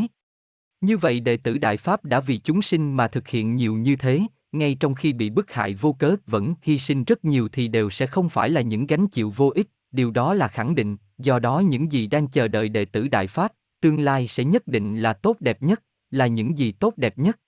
Như 0.81 0.97
vậy 0.97 1.19
đệ 1.19 1.38
tử 1.38 1.57
Đại 1.57 1.77
Pháp 1.77 2.05
đã 2.05 2.19
vì 2.19 2.38
chúng 2.38 2.62
sinh 2.62 2.93
mà 2.93 3.07
thực 3.07 3.27
hiện 3.27 3.55
nhiều 3.55 3.75
như 3.75 3.95
thế, 3.95 4.21
ngay 4.51 4.75
trong 4.79 4.95
khi 4.95 5.13
bị 5.13 5.29
bức 5.29 5.51
hại 5.51 5.74
vô 5.74 5.93
cớ 5.93 6.15
vẫn 6.27 6.55
hy 6.62 6.79
sinh 6.79 7.03
rất 7.03 7.25
nhiều 7.25 7.50
thì 7.51 7.67
đều 7.67 7.89
sẽ 7.89 8.07
không 8.07 8.29
phải 8.29 8.50
là 8.50 8.62
những 8.62 8.88
gánh 8.88 9.07
chịu 9.07 9.33
vô 9.36 9.51
ích, 9.55 9.67
điều 9.91 10.12
đó 10.12 10.33
là 10.33 10.47
khẳng 10.47 10.75
định, 10.75 10.97
do 11.17 11.39
đó 11.39 11.59
những 11.59 11.91
gì 11.91 12.07
đang 12.07 12.27
chờ 12.27 12.47
đợi 12.47 12.69
đệ 12.69 12.86
tử 12.86 13.07
Đại 13.07 13.27
Pháp, 13.27 13.51
tương 13.81 14.00
lai 14.00 14.27
sẽ 14.27 14.43
nhất 14.43 14.67
định 14.67 14.97
là 15.00 15.13
tốt 15.13 15.38
đẹp 15.39 15.63
nhất, 15.63 15.83
là 16.12 16.27
những 16.27 16.57
gì 16.57 16.71
tốt 16.71 16.93
đẹp 16.97 17.17
nhất. 17.17 17.39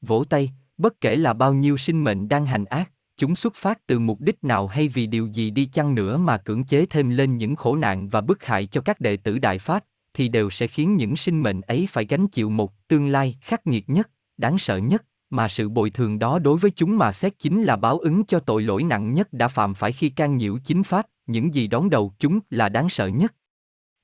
Vỗ 0.00 0.24
tay, 0.24 0.52
bất 0.78 1.00
kể 1.00 1.16
là 1.16 1.32
bao 1.32 1.54
nhiêu 1.54 1.76
sinh 1.76 2.04
mệnh 2.04 2.28
đang 2.28 2.46
hành 2.46 2.64
ác, 2.64 2.91
chúng 3.16 3.36
xuất 3.36 3.54
phát 3.54 3.86
từ 3.86 3.98
mục 3.98 4.20
đích 4.20 4.44
nào 4.44 4.66
hay 4.66 4.88
vì 4.88 5.06
điều 5.06 5.26
gì 5.26 5.50
đi 5.50 5.66
chăng 5.66 5.94
nữa 5.94 6.16
mà 6.16 6.36
cưỡng 6.36 6.64
chế 6.64 6.86
thêm 6.86 7.10
lên 7.10 7.36
những 7.36 7.56
khổ 7.56 7.76
nạn 7.76 8.08
và 8.08 8.20
bức 8.20 8.44
hại 8.44 8.66
cho 8.66 8.80
các 8.80 9.00
đệ 9.00 9.16
tử 9.16 9.38
Đại 9.38 9.58
Pháp, 9.58 9.84
thì 10.14 10.28
đều 10.28 10.50
sẽ 10.50 10.66
khiến 10.66 10.96
những 10.96 11.16
sinh 11.16 11.42
mệnh 11.42 11.60
ấy 11.60 11.88
phải 11.90 12.04
gánh 12.04 12.28
chịu 12.28 12.50
một 12.50 12.88
tương 12.88 13.08
lai 13.08 13.36
khắc 13.40 13.66
nghiệt 13.66 13.90
nhất, 13.90 14.10
đáng 14.36 14.58
sợ 14.58 14.76
nhất, 14.76 15.04
mà 15.30 15.48
sự 15.48 15.68
bồi 15.68 15.90
thường 15.90 16.18
đó 16.18 16.38
đối 16.38 16.58
với 16.58 16.70
chúng 16.70 16.98
mà 16.98 17.12
xét 17.12 17.38
chính 17.38 17.62
là 17.62 17.76
báo 17.76 17.98
ứng 17.98 18.24
cho 18.24 18.40
tội 18.40 18.62
lỗi 18.62 18.82
nặng 18.82 19.14
nhất 19.14 19.32
đã 19.32 19.48
phạm 19.48 19.74
phải 19.74 19.92
khi 19.92 20.10
can 20.10 20.36
nhiễu 20.36 20.58
chính 20.64 20.82
pháp, 20.82 21.06
những 21.26 21.54
gì 21.54 21.66
đón 21.66 21.90
đầu 21.90 22.12
chúng 22.18 22.40
là 22.50 22.68
đáng 22.68 22.88
sợ 22.88 23.06
nhất. 23.06 23.34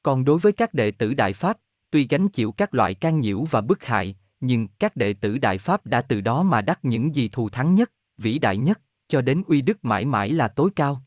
Còn 0.02 0.24
đối 0.24 0.38
với 0.38 0.52
các 0.52 0.74
đệ 0.74 0.90
tử 0.90 1.14
Đại 1.14 1.32
Pháp, 1.32 1.58
tuy 1.90 2.06
gánh 2.06 2.28
chịu 2.28 2.52
các 2.52 2.74
loại 2.74 2.94
can 2.94 3.20
nhiễu 3.20 3.44
và 3.50 3.60
bức 3.60 3.84
hại, 3.84 4.16
nhưng 4.40 4.68
các 4.78 4.96
đệ 4.96 5.12
tử 5.12 5.38
Đại 5.38 5.58
Pháp 5.58 5.86
đã 5.86 6.02
từ 6.02 6.20
đó 6.20 6.42
mà 6.42 6.60
đắc 6.60 6.78
những 6.82 7.14
gì 7.14 7.28
thù 7.28 7.48
thắng 7.48 7.74
nhất, 7.74 7.92
vĩ 8.18 8.38
đại 8.38 8.56
nhất, 8.56 8.80
cho 9.08 9.20
đến 9.20 9.42
uy 9.46 9.62
đức 9.62 9.84
mãi 9.84 10.04
mãi 10.04 10.30
là 10.30 10.48
tối 10.48 10.70
cao. 10.76 11.02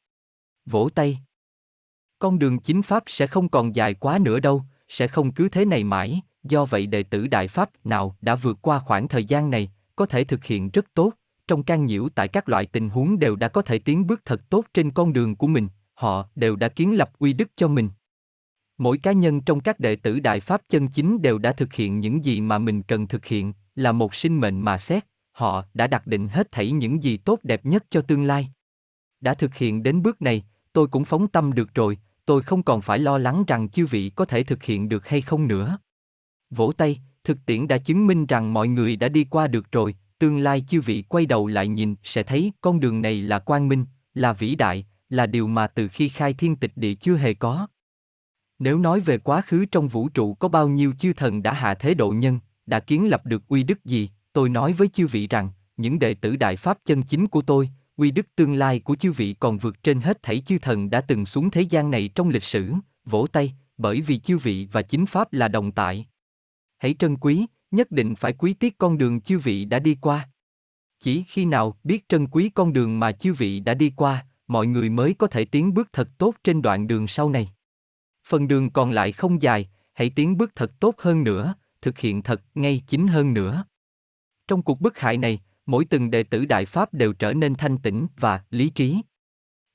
Vỗ 0.66 0.90
tay. 0.96 1.20
Con 2.20 2.40
đường 2.40 2.60
chính 2.60 2.82
Pháp 2.82 3.04
sẽ 3.08 3.28
không 3.28 3.50
còn 3.50 3.76
dài 3.76 3.94
quá 3.94 4.20
nữa 4.20 4.40
đâu, 4.40 4.64
sẽ 4.88 5.08
không 5.08 5.32
cứ 5.32 5.50
thế 5.50 5.66
này 5.66 5.84
mãi, 5.84 6.22
do 6.44 6.66
vậy 6.66 6.88
đệ 6.88 7.04
tử 7.04 7.28
Đại 7.28 7.48
Pháp 7.48 7.70
nào 7.84 8.16
đã 8.22 8.36
vượt 8.36 8.58
qua 8.62 8.80
khoảng 8.80 9.08
thời 9.08 9.26
gian 9.26 9.50
này, 9.50 9.72
có 9.96 10.06
thể 10.06 10.24
thực 10.24 10.44
hiện 10.44 10.70
rất 10.70 10.86
tốt, 10.94 11.14
trong 11.48 11.64
can 11.64 11.86
nhiễu 11.86 12.10
tại 12.16 12.28
các 12.28 12.50
loại 12.50 12.66
tình 12.66 12.90
huống 12.90 13.20
đều 13.20 13.36
đã 13.36 13.48
có 13.48 13.62
thể 13.62 13.80
tiến 13.80 14.08
bước 14.08 14.22
thật 14.26 14.50
tốt 14.50 14.66
trên 14.74 14.92
con 14.92 15.14
đường 15.14 15.36
của 15.36 15.48
mình, 15.48 15.68
họ 15.94 16.28
đều 16.36 16.56
đã 16.56 16.68
kiến 16.68 16.98
lập 16.98 17.12
uy 17.20 17.34
đức 17.34 17.50
cho 17.56 17.68
mình. 17.68 17.90
Mỗi 18.78 18.98
cá 18.98 19.12
nhân 19.12 19.42
trong 19.42 19.60
các 19.60 19.80
đệ 19.80 19.96
tử 19.96 20.20
Đại 20.20 20.40
Pháp 20.40 20.62
chân 20.70 20.88
chính 20.88 21.22
đều 21.22 21.38
đã 21.38 21.52
thực 21.52 21.74
hiện 21.74 22.00
những 22.00 22.24
gì 22.24 22.42
mà 22.42 22.58
mình 22.58 22.84
cần 22.84 23.08
thực 23.08 23.26
hiện, 23.26 23.54
là 23.76 23.92
một 23.92 24.16
sinh 24.16 24.40
mệnh 24.40 24.62
mà 24.62 24.78
xét, 24.78 25.06
họ 25.42 25.66
đã 25.74 25.88
đặt 25.88 26.08
định 26.08 26.28
hết 26.28 26.52
thảy 26.52 26.72
những 26.72 27.04
gì 27.04 27.18
tốt 27.18 27.40
đẹp 27.44 27.66
nhất 27.66 27.86
cho 27.90 28.02
tương 28.02 28.24
lai. 28.24 28.52
Đã 29.22 29.34
thực 29.34 29.56
hiện 29.56 29.84
đến 29.84 30.02
bước 30.02 30.22
này, 30.22 30.44
tôi 30.74 30.88
cũng 30.88 31.06
phóng 31.06 31.28
tâm 31.28 31.54
được 31.54 31.76
rồi, 31.76 31.98
tôi 32.26 32.42
không 32.42 32.64
còn 32.64 32.82
phải 32.82 33.00
lo 33.00 33.18
lắng 33.18 33.44
rằng 33.48 33.70
chư 33.70 33.86
vị 33.86 34.10
có 34.16 34.26
thể 34.26 34.44
thực 34.44 34.64
hiện 34.64 34.90
được 34.90 35.08
hay 35.08 35.22
không 35.22 35.48
nữa. 35.48 35.78
Vỗ 36.50 36.72
tay, 36.72 37.02
thực 37.24 37.38
tiễn 37.46 37.68
đã 37.68 37.78
chứng 37.78 38.08
minh 38.08 38.26
rằng 38.26 38.54
mọi 38.54 38.68
người 38.68 38.96
đã 38.96 39.10
đi 39.10 39.24
qua 39.24 39.48
được 39.48 39.72
rồi, 39.72 39.96
tương 40.20 40.40
lai 40.40 40.64
chư 40.68 40.82
vị 40.82 41.02
quay 41.02 41.26
đầu 41.26 41.48
lại 41.48 41.68
nhìn 41.68 41.96
sẽ 42.04 42.24
thấy 42.24 42.54
con 42.62 42.80
đường 42.80 43.02
này 43.02 43.22
là 43.22 43.40
quang 43.40 43.68
minh, 43.68 43.86
là 44.14 44.34
vĩ 44.34 44.56
đại, 44.56 44.86
là 45.10 45.26
điều 45.26 45.48
mà 45.48 45.68
từ 45.68 45.88
khi 45.88 46.10
khai 46.10 46.34
thiên 46.34 46.56
tịch 46.56 46.72
địa 46.76 46.94
chưa 46.94 47.16
hề 47.16 47.34
có. 47.34 47.68
Nếu 48.60 48.80
nói 48.80 49.00
về 49.00 49.18
quá 49.18 49.42
khứ 49.42 49.66
trong 49.66 49.88
vũ 49.88 50.10
trụ 50.10 50.34
có 50.34 50.48
bao 50.48 50.68
nhiêu 50.70 50.94
chư 51.00 51.14
thần 51.14 51.44
đã 51.44 51.54
hạ 51.54 51.74
thế 51.74 51.94
độ 51.94 52.12
nhân, 52.12 52.40
đã 52.66 52.80
kiến 52.80 53.10
lập 53.10 53.26
được 53.26 53.48
uy 53.48 53.64
đức 53.64 53.86
gì, 53.86 54.10
tôi 54.34 54.50
nói 54.50 54.74
với 54.74 54.88
chư 54.88 55.08
vị 55.08 55.28
rằng, 55.28 55.50
những 55.78 56.00
đệ 56.00 56.14
tử 56.14 56.36
đại 56.36 56.56
pháp 56.56 56.78
chân 56.86 57.04
chính 57.04 57.28
của 57.28 57.42
tôi, 57.42 57.70
uy 57.98 58.12
đức 58.12 58.28
tương 58.36 58.54
lai 58.54 58.80
của 58.80 58.96
chư 58.96 59.12
vị 59.12 59.36
còn 59.40 59.58
vượt 59.58 59.84
trên 59.84 60.02
hết 60.02 60.24
thảy 60.24 60.42
chư 60.42 60.58
thần 60.58 60.90
đã 60.90 61.02
từng 61.02 61.26
xuống 61.26 61.50
thế 61.50 61.62
gian 61.62 61.92
này 61.92 62.10
trong 62.16 62.30
lịch 62.30 62.44
sử, 62.44 62.74
vỗ 63.06 63.28
tay, 63.32 63.54
bởi 63.78 64.02
vì 64.02 64.20
chư 64.20 64.38
vị 64.38 64.68
và 64.72 64.82
chính 64.82 65.06
pháp 65.06 65.34
là 65.34 65.48
đồng 65.48 65.72
tại. 65.72 66.08
Hãy 66.78 66.96
trân 67.00 67.18
quý, 67.18 67.46
nhất 67.72 67.92
định 67.92 68.16
phải 68.16 68.34
quý 68.34 68.54
tiếc 68.54 68.78
con 68.78 68.98
đường 68.98 69.22
chư 69.22 69.40
vị 69.40 69.66
đã 69.66 69.80
đi 69.80 69.98
qua. 70.02 70.30
Chỉ 71.00 71.24
khi 71.28 71.46
nào 71.46 71.78
biết 71.84 72.10
trân 72.10 72.28
quý 72.28 72.50
con 72.50 72.74
đường 72.74 73.00
mà 73.00 73.12
chư 73.12 73.34
vị 73.34 73.60
đã 73.60 73.74
đi 73.74 73.94
qua, 73.96 74.26
mọi 74.48 74.68
người 74.68 74.90
mới 74.90 75.14
có 75.14 75.28
thể 75.28 75.46
tiến 75.46 75.74
bước 75.74 75.90
thật 75.94 76.10
tốt 76.18 76.36
trên 76.44 76.62
đoạn 76.62 76.88
đường 76.88 77.08
sau 77.08 77.30
này. 77.30 77.52
Phần 78.28 78.48
đường 78.48 78.70
còn 78.70 78.92
lại 78.92 79.12
không 79.12 79.42
dài, 79.42 79.70
hãy 79.94 80.10
tiến 80.10 80.38
bước 80.38 80.52
thật 80.56 80.80
tốt 80.80 80.96
hơn 80.98 81.24
nữa, 81.24 81.56
thực 81.82 82.00
hiện 82.00 82.22
thật 82.22 82.42
ngay 82.56 82.82
chính 82.88 83.08
hơn 83.08 83.34
nữa. 83.34 83.64
Trong 84.52 84.62
cuộc 84.62 84.82
bức 84.82 85.00
hại 85.00 85.18
này, 85.18 85.40
mỗi 85.66 85.86
từng 85.86 86.12
đệ 86.12 86.24
tử 86.24 86.46
Đại 86.46 86.66
Pháp 86.66 86.94
đều 86.94 87.14
trở 87.14 87.34
nên 87.34 87.56
thanh 87.56 87.78
tĩnh 87.78 88.08
và 88.20 88.44
lý 88.50 88.70
trí. 88.70 89.02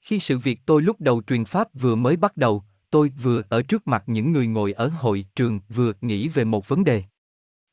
Khi 0.00 0.20
sự 0.20 0.38
việc 0.38 0.60
tôi 0.66 0.82
lúc 0.82 1.00
đầu 1.00 1.22
truyền 1.26 1.44
Pháp 1.44 1.68
vừa 1.74 1.94
mới 1.94 2.16
bắt 2.16 2.36
đầu, 2.36 2.64
tôi 2.90 3.12
vừa 3.22 3.42
ở 3.48 3.62
trước 3.62 3.86
mặt 3.86 4.04
những 4.06 4.32
người 4.32 4.46
ngồi 4.46 4.72
ở 4.72 4.88
hội 4.88 5.26
trường 5.36 5.60
vừa 5.68 5.92
nghĩ 6.00 6.28
về 6.28 6.44
một 6.44 6.68
vấn 6.68 6.84
đề. 6.84 7.02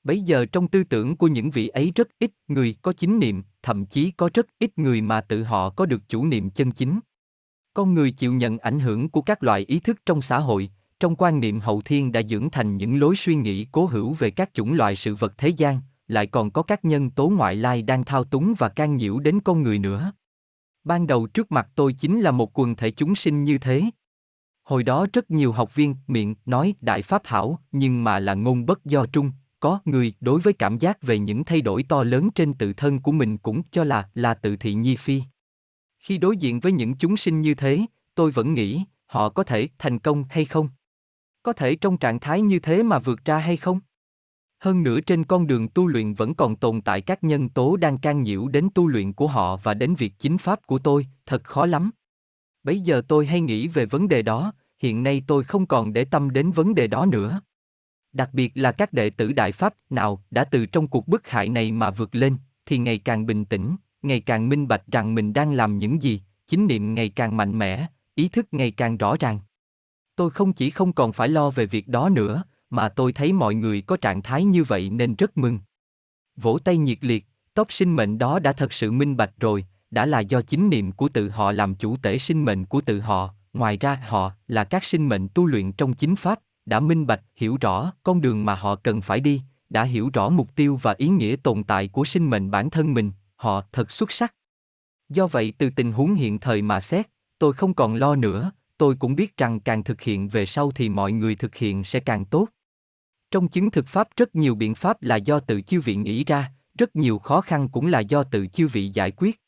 Bấy 0.04 0.22
giờ 0.22 0.46
trong 0.46 0.68
tư 0.68 0.84
tưởng 0.84 1.16
của 1.16 1.28
những 1.28 1.52
vị 1.52 1.68
ấy 1.68 1.92
rất 1.96 2.08
ít 2.20 2.32
người 2.48 2.76
có 2.82 2.94
chính 2.94 3.20
niệm, 3.20 3.44
thậm 3.64 3.86
chí 3.86 4.12
có 4.12 4.30
rất 4.34 4.46
ít 4.60 4.78
người 4.78 5.02
mà 5.02 5.22
tự 5.22 5.44
họ 5.44 5.70
có 5.70 5.86
được 5.86 6.10
chủ 6.10 6.26
niệm 6.26 6.50
chân 6.50 6.72
chính. 6.72 7.00
Con 7.74 7.94
người 7.94 8.12
chịu 8.12 8.34
nhận 8.34 8.58
ảnh 8.58 8.80
hưởng 8.80 9.10
của 9.10 9.22
các 9.22 9.44
loại 9.44 9.66
ý 9.68 9.80
thức 9.80 9.98
trong 10.06 10.22
xã 10.22 10.40
hội, 10.40 10.70
trong 11.00 11.16
quan 11.16 11.40
niệm 11.40 11.60
hậu 11.60 11.82
thiên 11.82 12.12
đã 12.12 12.22
dưỡng 12.22 12.50
thành 12.50 12.78
những 12.78 13.00
lối 13.00 13.16
suy 13.16 13.36
nghĩ 13.36 13.68
cố 13.72 13.86
hữu 13.86 14.14
về 14.14 14.32
các 14.32 14.54
chủng 14.54 14.74
loại 14.74 14.96
sự 14.96 15.16
vật 15.16 15.34
thế 15.38 15.48
gian, 15.48 15.82
lại 16.08 16.28
còn 16.28 16.52
có 16.52 16.64
các 16.64 16.86
nhân 16.86 17.10
tố 17.10 17.30
ngoại 17.30 17.56
lai 17.56 17.82
đang 17.82 18.04
thao 18.04 18.24
túng 18.24 18.54
và 18.58 18.70
can 18.70 18.98
nhiễu 18.98 19.20
đến 19.20 19.40
con 19.40 19.64
người 19.64 19.80
nữa. 19.80 20.14
Ban 20.84 21.08
đầu 21.08 21.28
trước 21.28 21.52
mặt 21.52 21.70
tôi 21.76 21.94
chính 21.94 22.22
là 22.22 22.32
một 22.32 22.60
quần 22.60 22.76
thể 22.76 22.92
chúng 22.92 23.16
sinh 23.16 23.44
như 23.44 23.58
thế. 23.58 23.84
Hồi 24.64 24.84
đó 24.84 25.06
rất 25.14 25.32
nhiều 25.32 25.52
học 25.52 25.76
viên 25.76 25.96
miệng 26.08 26.36
nói 26.46 26.76
đại 26.82 27.02
pháp 27.02 27.22
hảo, 27.26 27.60
nhưng 27.72 28.04
mà 28.04 28.20
là 28.20 28.34
ngôn 28.34 28.66
bất 28.66 28.86
do 28.86 29.06
trung, 29.06 29.32
có 29.60 29.80
người 29.86 30.14
đối 30.20 30.42
với 30.42 30.54
cảm 30.54 30.78
giác 30.78 31.02
về 31.02 31.20
những 31.20 31.44
thay 31.44 31.62
đổi 31.62 31.84
to 31.84 32.04
lớn 32.04 32.30
trên 32.36 32.54
tự 32.54 32.74
thân 32.74 33.00
của 33.00 33.12
mình 33.12 33.38
cũng 33.38 33.62
cho 33.72 33.84
là 33.84 34.10
là 34.14 34.34
tự 34.34 34.56
thị 34.56 34.74
nhi 34.74 34.96
phi. 34.96 35.22
Khi 36.00 36.18
đối 36.18 36.38
diện 36.38 36.60
với 36.60 36.72
những 36.72 36.98
chúng 36.98 37.18
sinh 37.18 37.42
như 37.42 37.56
thế, 37.56 37.86
tôi 38.16 38.32
vẫn 38.32 38.54
nghĩ, 38.54 38.84
họ 39.06 39.30
có 39.30 39.44
thể 39.44 39.68
thành 39.80 40.00
công 40.00 40.24
hay 40.30 40.46
không? 40.46 40.70
Có 41.44 41.54
thể 41.54 41.76
trong 41.76 41.98
trạng 41.98 42.20
thái 42.20 42.42
như 42.42 42.60
thế 42.60 42.84
mà 42.84 43.00
vượt 43.00 43.26
ra 43.26 43.38
hay 43.38 43.58
không? 43.58 43.80
Hơn 44.64 44.84
nữa 44.84 45.00
trên 45.00 45.24
con 45.24 45.48
đường 45.48 45.68
tu 45.68 45.88
luyện 45.88 46.14
vẫn 46.14 46.34
còn 46.34 46.56
tồn 46.56 46.82
tại 46.82 47.02
các 47.02 47.24
nhân 47.24 47.50
tố 47.50 47.76
đang 47.76 47.98
can 47.98 48.24
nhiễu 48.24 48.48
đến 48.48 48.70
tu 48.76 48.88
luyện 48.88 49.14
của 49.14 49.28
họ 49.28 49.58
và 49.58 49.74
đến 49.74 49.96
việc 49.96 50.14
chính 50.20 50.38
pháp 50.38 50.68
của 50.68 50.80
tôi, 50.80 51.08
thật 51.26 51.44
khó 51.44 51.66
lắm. 51.66 51.92
Bây 52.64 52.80
giờ 52.80 53.02
tôi 53.08 53.26
hay 53.26 53.42
nghĩ 53.42 53.68
về 53.68 53.86
vấn 53.86 54.08
đề 54.08 54.22
đó, 54.22 54.54
hiện 54.80 55.04
nay 55.04 55.24
tôi 55.28 55.44
không 55.44 55.66
còn 55.66 55.94
để 55.94 56.06
tâm 56.06 56.32
đến 56.32 56.52
vấn 56.52 56.76
đề 56.76 56.88
đó 56.88 57.06
nữa. 57.06 57.42
Đặc 58.14 58.30
biệt 58.34 58.52
là 58.56 58.72
các 58.72 58.94
đệ 58.94 59.10
tử 59.10 59.34
Đại 59.34 59.52
Pháp 59.52 59.74
nào 59.90 60.24
đã 60.32 60.44
từ 60.44 60.66
trong 60.66 60.88
cuộc 60.88 61.08
bức 61.08 61.28
hại 61.28 61.50
này 61.50 61.72
mà 61.72 61.92
vượt 61.92 62.16
lên, 62.16 62.38
thì 62.66 62.78
ngày 62.78 62.98
càng 62.98 63.26
bình 63.26 63.46
tĩnh, 63.46 63.76
ngày 64.02 64.20
càng 64.20 64.50
minh 64.50 64.68
bạch 64.68 64.84
rằng 64.92 65.16
mình 65.16 65.34
đang 65.34 65.54
làm 65.54 65.78
những 65.78 66.02
gì, 66.02 66.22
chính 66.48 66.68
niệm 66.68 66.96
ngày 66.96 67.10
càng 67.10 67.38
mạnh 67.38 67.58
mẽ, 67.60 67.88
ý 68.16 68.30
thức 68.30 68.48
ngày 68.52 68.72
càng 68.72 68.98
rõ 68.98 69.16
ràng. 69.20 69.40
Tôi 70.16 70.30
không 70.30 70.54
chỉ 70.54 70.70
không 70.70 70.94
còn 70.94 71.14
phải 71.14 71.30
lo 71.30 71.50
về 71.50 71.66
việc 71.66 71.88
đó 71.88 72.10
nữa, 72.10 72.44
mà 72.74 72.90
tôi 72.90 73.14
thấy 73.14 73.34
mọi 73.34 73.56
người 73.56 73.82
có 73.82 73.98
trạng 73.98 74.22
thái 74.22 74.44
như 74.44 74.64
vậy 74.64 74.90
nên 74.90 75.16
rất 75.16 75.38
mừng. 75.38 75.60
Vỗ 76.36 76.58
tay 76.64 76.78
nhiệt 76.78 76.98
liệt, 77.02 77.26
tóc 77.54 77.74
sinh 77.74 77.96
mệnh 77.96 78.18
đó 78.18 78.40
đã 78.40 78.54
thật 78.54 78.74
sự 78.74 78.92
minh 78.92 79.18
bạch 79.18 79.34
rồi, 79.40 79.66
đã 79.92 80.06
là 80.06 80.20
do 80.20 80.42
chính 80.42 80.70
niệm 80.70 80.92
của 80.92 81.10
tự 81.10 81.30
họ 81.30 81.52
làm 81.52 81.76
chủ 81.76 81.98
tể 81.98 82.18
sinh 82.18 82.46
mệnh 82.46 82.66
của 82.66 82.82
tự 82.82 83.00
họ, 83.00 83.34
ngoài 83.54 83.78
ra 83.78 84.00
họ 84.08 84.32
là 84.48 84.64
các 84.64 84.84
sinh 84.84 85.10
mệnh 85.10 85.28
tu 85.28 85.46
luyện 85.46 85.72
trong 85.72 85.94
chính 85.94 86.16
pháp, 86.16 86.40
đã 86.66 86.80
minh 86.80 87.08
bạch, 87.08 87.22
hiểu 87.36 87.58
rõ 87.62 87.94
con 88.04 88.22
đường 88.22 88.46
mà 88.46 88.56
họ 88.56 88.76
cần 88.76 89.02
phải 89.02 89.20
đi, 89.20 89.42
đã 89.70 89.84
hiểu 89.84 90.10
rõ 90.14 90.30
mục 90.30 90.56
tiêu 90.56 90.80
và 90.82 90.96
ý 90.98 91.08
nghĩa 91.08 91.36
tồn 91.44 91.64
tại 91.64 91.88
của 91.88 92.06
sinh 92.06 92.30
mệnh 92.30 92.52
bản 92.52 92.70
thân 92.70 92.94
mình, 92.94 93.12
họ 93.36 93.64
thật 93.72 93.92
xuất 93.92 94.12
sắc. 94.12 94.34
Do 95.10 95.28
vậy 95.28 95.54
từ 95.58 95.70
tình 95.70 95.92
huống 95.92 96.14
hiện 96.14 96.40
thời 96.40 96.62
mà 96.62 96.80
xét, 96.80 97.08
tôi 97.40 97.54
không 97.54 97.74
còn 97.74 97.96
lo 97.96 98.16
nữa, 98.16 98.52
tôi 98.78 98.96
cũng 98.96 99.16
biết 99.16 99.38
rằng 99.38 99.60
càng 99.60 99.84
thực 99.84 100.02
hiện 100.02 100.30
về 100.30 100.46
sau 100.46 100.72
thì 100.72 100.90
mọi 100.90 101.12
người 101.12 101.36
thực 101.36 101.56
hiện 101.56 101.84
sẽ 101.84 102.00
càng 102.00 102.26
tốt. 102.26 102.48
Trong 103.34 103.48
chứng 103.48 103.72
thực 103.72 103.88
pháp 103.88 104.08
rất 104.18 104.36
nhiều 104.36 104.56
biện 104.56 104.76
pháp 104.76 105.04
là 105.04 105.16
do 105.16 105.40
tự 105.40 105.62
chư 105.62 105.82
vị 105.82 105.96
nghĩ 105.96 106.24
ra, 106.24 106.52
rất 106.78 106.96
nhiều 106.96 107.20
khó 107.20 107.42
khăn 107.42 107.70
cũng 107.70 107.88
là 107.88 108.00
do 108.00 108.24
tự 108.24 108.48
chư 108.48 108.68
vị 108.68 108.90
giải 108.90 109.12
quyết. 109.12 109.42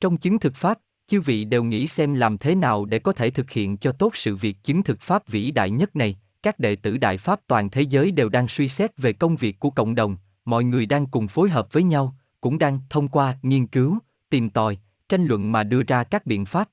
Trong 0.00 0.16
chứng 0.16 0.38
thực 0.38 0.54
pháp, 0.54 0.78
chư 1.06 1.20
vị 1.20 1.44
đều 1.44 1.64
nghĩ 1.64 1.86
xem 1.86 2.14
làm 2.14 2.38
thế 2.38 2.54
nào 2.54 2.84
để 2.84 2.98
có 2.98 3.12
thể 3.12 3.30
thực 3.30 3.50
hiện 3.50 3.76
cho 3.76 3.92
tốt 3.92 4.16
sự 4.16 4.36
việc 4.36 4.56
chứng 4.62 4.82
thực 4.82 5.00
pháp 5.00 5.28
vĩ 5.28 5.50
đại 5.50 5.70
nhất 5.70 5.96
này. 5.96 6.16
Các 6.42 6.58
đệ 6.58 6.76
tử 6.76 6.96
đại 6.96 7.16
pháp 7.16 7.40
toàn 7.46 7.70
thế 7.70 7.82
giới 7.82 8.10
đều 8.10 8.28
đang 8.28 8.48
suy 8.48 8.68
xét 8.68 8.96
về 8.96 9.12
công 9.12 9.36
việc 9.36 9.60
của 9.60 9.70
cộng 9.70 9.94
đồng, 9.94 10.16
mọi 10.44 10.64
người 10.64 10.86
đang 10.86 11.06
cùng 11.06 11.28
phối 11.28 11.50
hợp 11.50 11.72
với 11.72 11.82
nhau, 11.82 12.16
cũng 12.40 12.58
đang 12.58 12.80
thông 12.88 13.08
qua 13.08 13.38
nghiên 13.42 13.66
cứu, 13.66 13.98
tìm 14.30 14.50
tòi, 14.50 14.78
tranh 15.08 15.26
luận 15.26 15.52
mà 15.52 15.62
đưa 15.62 15.82
ra 15.82 16.04
các 16.04 16.26
biện 16.26 16.44
pháp. 16.44 16.68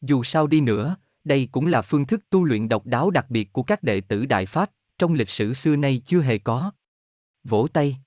Dù 0.00 0.24
sao 0.24 0.46
đi 0.46 0.60
nữa, 0.60 0.96
đây 1.24 1.48
cũng 1.52 1.66
là 1.66 1.82
phương 1.82 2.06
thức 2.06 2.30
tu 2.30 2.44
luyện 2.44 2.68
độc 2.68 2.86
đáo 2.86 3.10
đặc 3.10 3.26
biệt 3.30 3.52
của 3.52 3.62
các 3.62 3.82
đệ 3.82 4.00
tử 4.00 4.26
đại 4.26 4.46
pháp, 4.46 4.70
trong 4.98 5.14
lịch 5.14 5.30
sử 5.30 5.54
xưa 5.54 5.76
nay 5.76 6.02
chưa 6.04 6.20
hề 6.20 6.38
có. 6.38 6.72
Vỗ 7.44 7.66
tay. 7.72 7.98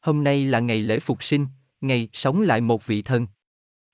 Hôm 0.00 0.24
nay 0.24 0.44
là 0.44 0.60
ngày 0.60 0.82
lễ 0.82 1.00
phục 1.00 1.24
sinh, 1.24 1.46
ngày 1.80 2.08
sống 2.12 2.40
lại 2.40 2.60
một 2.60 2.86
vị 2.86 3.02
thần. 3.02 3.26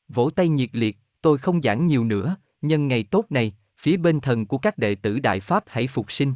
Vỗ 0.09 0.31
tay 0.31 0.49
nhiệt 0.49 0.71
liệt, 0.73 0.99
tôi 1.23 1.39
không 1.39 1.63
giảng 1.63 1.87
nhiều 1.87 2.05
nữa, 2.05 2.37
nhân 2.63 2.89
ngày 2.89 3.03
tốt 3.03 3.27
này, 3.31 3.57
phía 3.77 3.97
bên 3.97 4.21
thần 4.21 4.47
của 4.47 4.59
các 4.59 4.79
đệ 4.79 4.95
tử 4.95 5.19
Đại 5.19 5.41
Pháp 5.41 5.65
hãy 5.67 5.87
phục 5.87 6.13
sinh. 6.13 6.35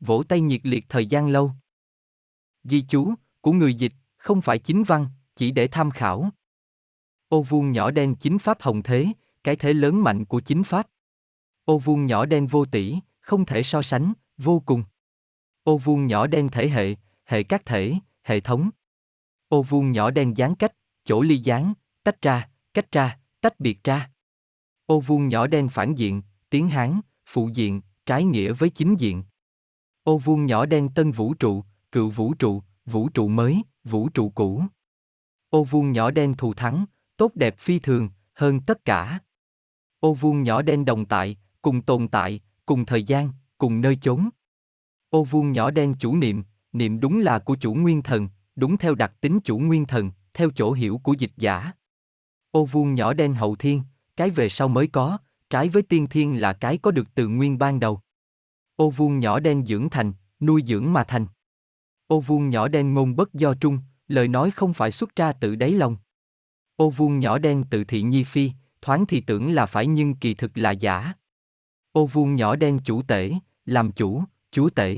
Vỗ 0.00 0.22
tay 0.22 0.40
nhiệt 0.40 0.60
liệt 0.64 0.84
thời 0.88 1.06
gian 1.06 1.28
lâu. 1.28 1.52
Ghi 2.64 2.84
chú, 2.88 3.14
của 3.40 3.52
người 3.52 3.74
dịch, 3.74 3.92
không 4.16 4.42
phải 4.42 4.58
chính 4.58 4.82
văn, 4.82 5.06
chỉ 5.36 5.50
để 5.50 5.68
tham 5.68 5.90
khảo. 5.90 6.30
Ô 7.28 7.42
vuông 7.42 7.72
nhỏ 7.72 7.90
đen 7.90 8.14
chính 8.14 8.38
Pháp 8.38 8.62
hồng 8.62 8.82
thế, 8.82 9.06
cái 9.44 9.56
thế 9.56 9.72
lớn 9.72 10.02
mạnh 10.02 10.24
của 10.24 10.40
chính 10.40 10.64
Pháp. 10.64 10.86
Ô 11.64 11.78
vuông 11.78 12.06
nhỏ 12.06 12.26
đen 12.26 12.46
vô 12.46 12.64
tỷ, 12.64 12.96
không 13.20 13.44
thể 13.44 13.62
so 13.62 13.82
sánh, 13.82 14.12
vô 14.38 14.62
cùng. 14.66 14.84
Ô 15.62 15.78
vuông 15.78 16.06
nhỏ 16.06 16.26
đen 16.26 16.48
thể 16.48 16.68
hệ, 16.68 16.94
hệ 17.24 17.42
các 17.42 17.64
thể, 17.64 17.94
hệ 18.22 18.40
thống. 18.40 18.70
Ô 19.48 19.62
vuông 19.62 19.92
nhỏ 19.92 20.10
đen 20.10 20.36
gián 20.36 20.54
cách, 20.54 20.72
chỗ 21.04 21.22
ly 21.22 21.38
gián, 21.38 21.72
tách 22.02 22.22
ra, 22.22 22.48
cách 22.74 22.92
ra, 22.92 23.18
tách 23.40 23.60
biệt 23.60 23.84
ra. 23.84 24.10
Ô 24.86 25.00
vuông 25.00 25.28
nhỏ 25.28 25.46
đen 25.46 25.68
phản 25.68 25.94
diện, 25.94 26.22
tiếng 26.50 26.68
Hán, 26.68 27.00
phụ 27.26 27.50
diện, 27.54 27.80
trái 28.06 28.24
nghĩa 28.24 28.52
với 28.52 28.70
chính 28.70 28.94
diện. 28.98 29.24
Ô 30.02 30.18
vuông 30.18 30.46
nhỏ 30.46 30.66
đen 30.66 30.88
tân 30.88 31.12
vũ 31.12 31.34
trụ, 31.34 31.64
cựu 31.92 32.10
vũ 32.10 32.34
trụ, 32.34 32.62
vũ 32.86 33.08
trụ 33.08 33.28
mới, 33.28 33.62
vũ 33.84 34.08
trụ 34.08 34.30
cũ. 34.30 34.62
Ô 35.50 35.64
vuông 35.64 35.92
nhỏ 35.92 36.10
đen 36.10 36.34
thù 36.34 36.54
thắng, 36.54 36.84
tốt 37.16 37.32
đẹp 37.34 37.58
phi 37.58 37.78
thường, 37.78 38.08
hơn 38.34 38.60
tất 38.60 38.84
cả. 38.84 39.18
Ô 40.00 40.14
vuông 40.14 40.42
nhỏ 40.42 40.62
đen 40.62 40.84
đồng 40.84 41.04
tại, 41.04 41.36
cùng 41.62 41.82
tồn 41.82 42.08
tại, 42.08 42.40
cùng 42.66 42.84
thời 42.84 43.02
gian, 43.02 43.30
cùng 43.58 43.80
nơi 43.80 43.98
chốn. 44.02 44.28
Ô 45.10 45.24
vuông 45.24 45.52
nhỏ 45.52 45.70
đen 45.70 45.94
chủ 45.98 46.16
niệm, 46.16 46.44
niệm 46.72 47.00
đúng 47.00 47.20
là 47.20 47.38
của 47.38 47.56
chủ 47.56 47.74
nguyên 47.74 48.02
thần, 48.02 48.28
đúng 48.56 48.76
theo 48.76 48.94
đặc 48.94 49.12
tính 49.20 49.40
chủ 49.44 49.58
nguyên 49.58 49.86
thần, 49.86 50.10
theo 50.34 50.50
chỗ 50.56 50.72
hiểu 50.72 51.00
của 51.02 51.12
dịch 51.12 51.32
giả. 51.36 51.72
Ô 52.50 52.64
vuông 52.64 52.94
nhỏ 52.94 53.12
đen 53.12 53.32
hậu 53.34 53.56
thiên, 53.56 53.82
cái 54.16 54.30
về 54.30 54.48
sau 54.48 54.68
mới 54.68 54.86
có, 54.86 55.18
trái 55.50 55.68
với 55.68 55.82
tiên 55.82 56.06
thiên 56.06 56.40
là 56.40 56.52
cái 56.52 56.78
có 56.78 56.90
được 56.90 57.14
từ 57.14 57.28
nguyên 57.28 57.58
ban 57.58 57.80
đầu. 57.80 58.00
Ô 58.76 58.90
vuông 58.90 59.18
nhỏ 59.18 59.40
đen 59.40 59.66
dưỡng 59.66 59.90
thành, 59.90 60.12
nuôi 60.40 60.62
dưỡng 60.66 60.92
mà 60.92 61.04
thành. 61.04 61.26
Ô 62.06 62.20
vuông 62.20 62.50
nhỏ 62.50 62.68
đen 62.68 62.94
ngôn 62.94 63.16
bất 63.16 63.34
do 63.34 63.54
trung, 63.54 63.78
lời 64.08 64.28
nói 64.28 64.50
không 64.50 64.74
phải 64.74 64.92
xuất 64.92 65.16
ra 65.16 65.32
tự 65.32 65.56
đáy 65.56 65.70
lòng. 65.70 65.96
Ô 66.76 66.90
vuông 66.90 67.18
nhỏ 67.18 67.38
đen 67.38 67.64
tự 67.70 67.84
thị 67.84 68.02
nhi 68.02 68.24
phi, 68.24 68.50
thoáng 68.82 69.06
thì 69.06 69.20
tưởng 69.20 69.50
là 69.50 69.66
phải 69.66 69.86
nhưng 69.86 70.14
kỳ 70.14 70.34
thực 70.34 70.58
là 70.58 70.70
giả. 70.70 71.12
Ô 71.92 72.06
vuông 72.06 72.34
nhỏ 72.36 72.56
đen 72.56 72.78
chủ 72.84 73.02
tể, 73.02 73.32
làm 73.66 73.92
chủ, 73.92 74.22
chúa 74.50 74.70
tể. 74.70 74.96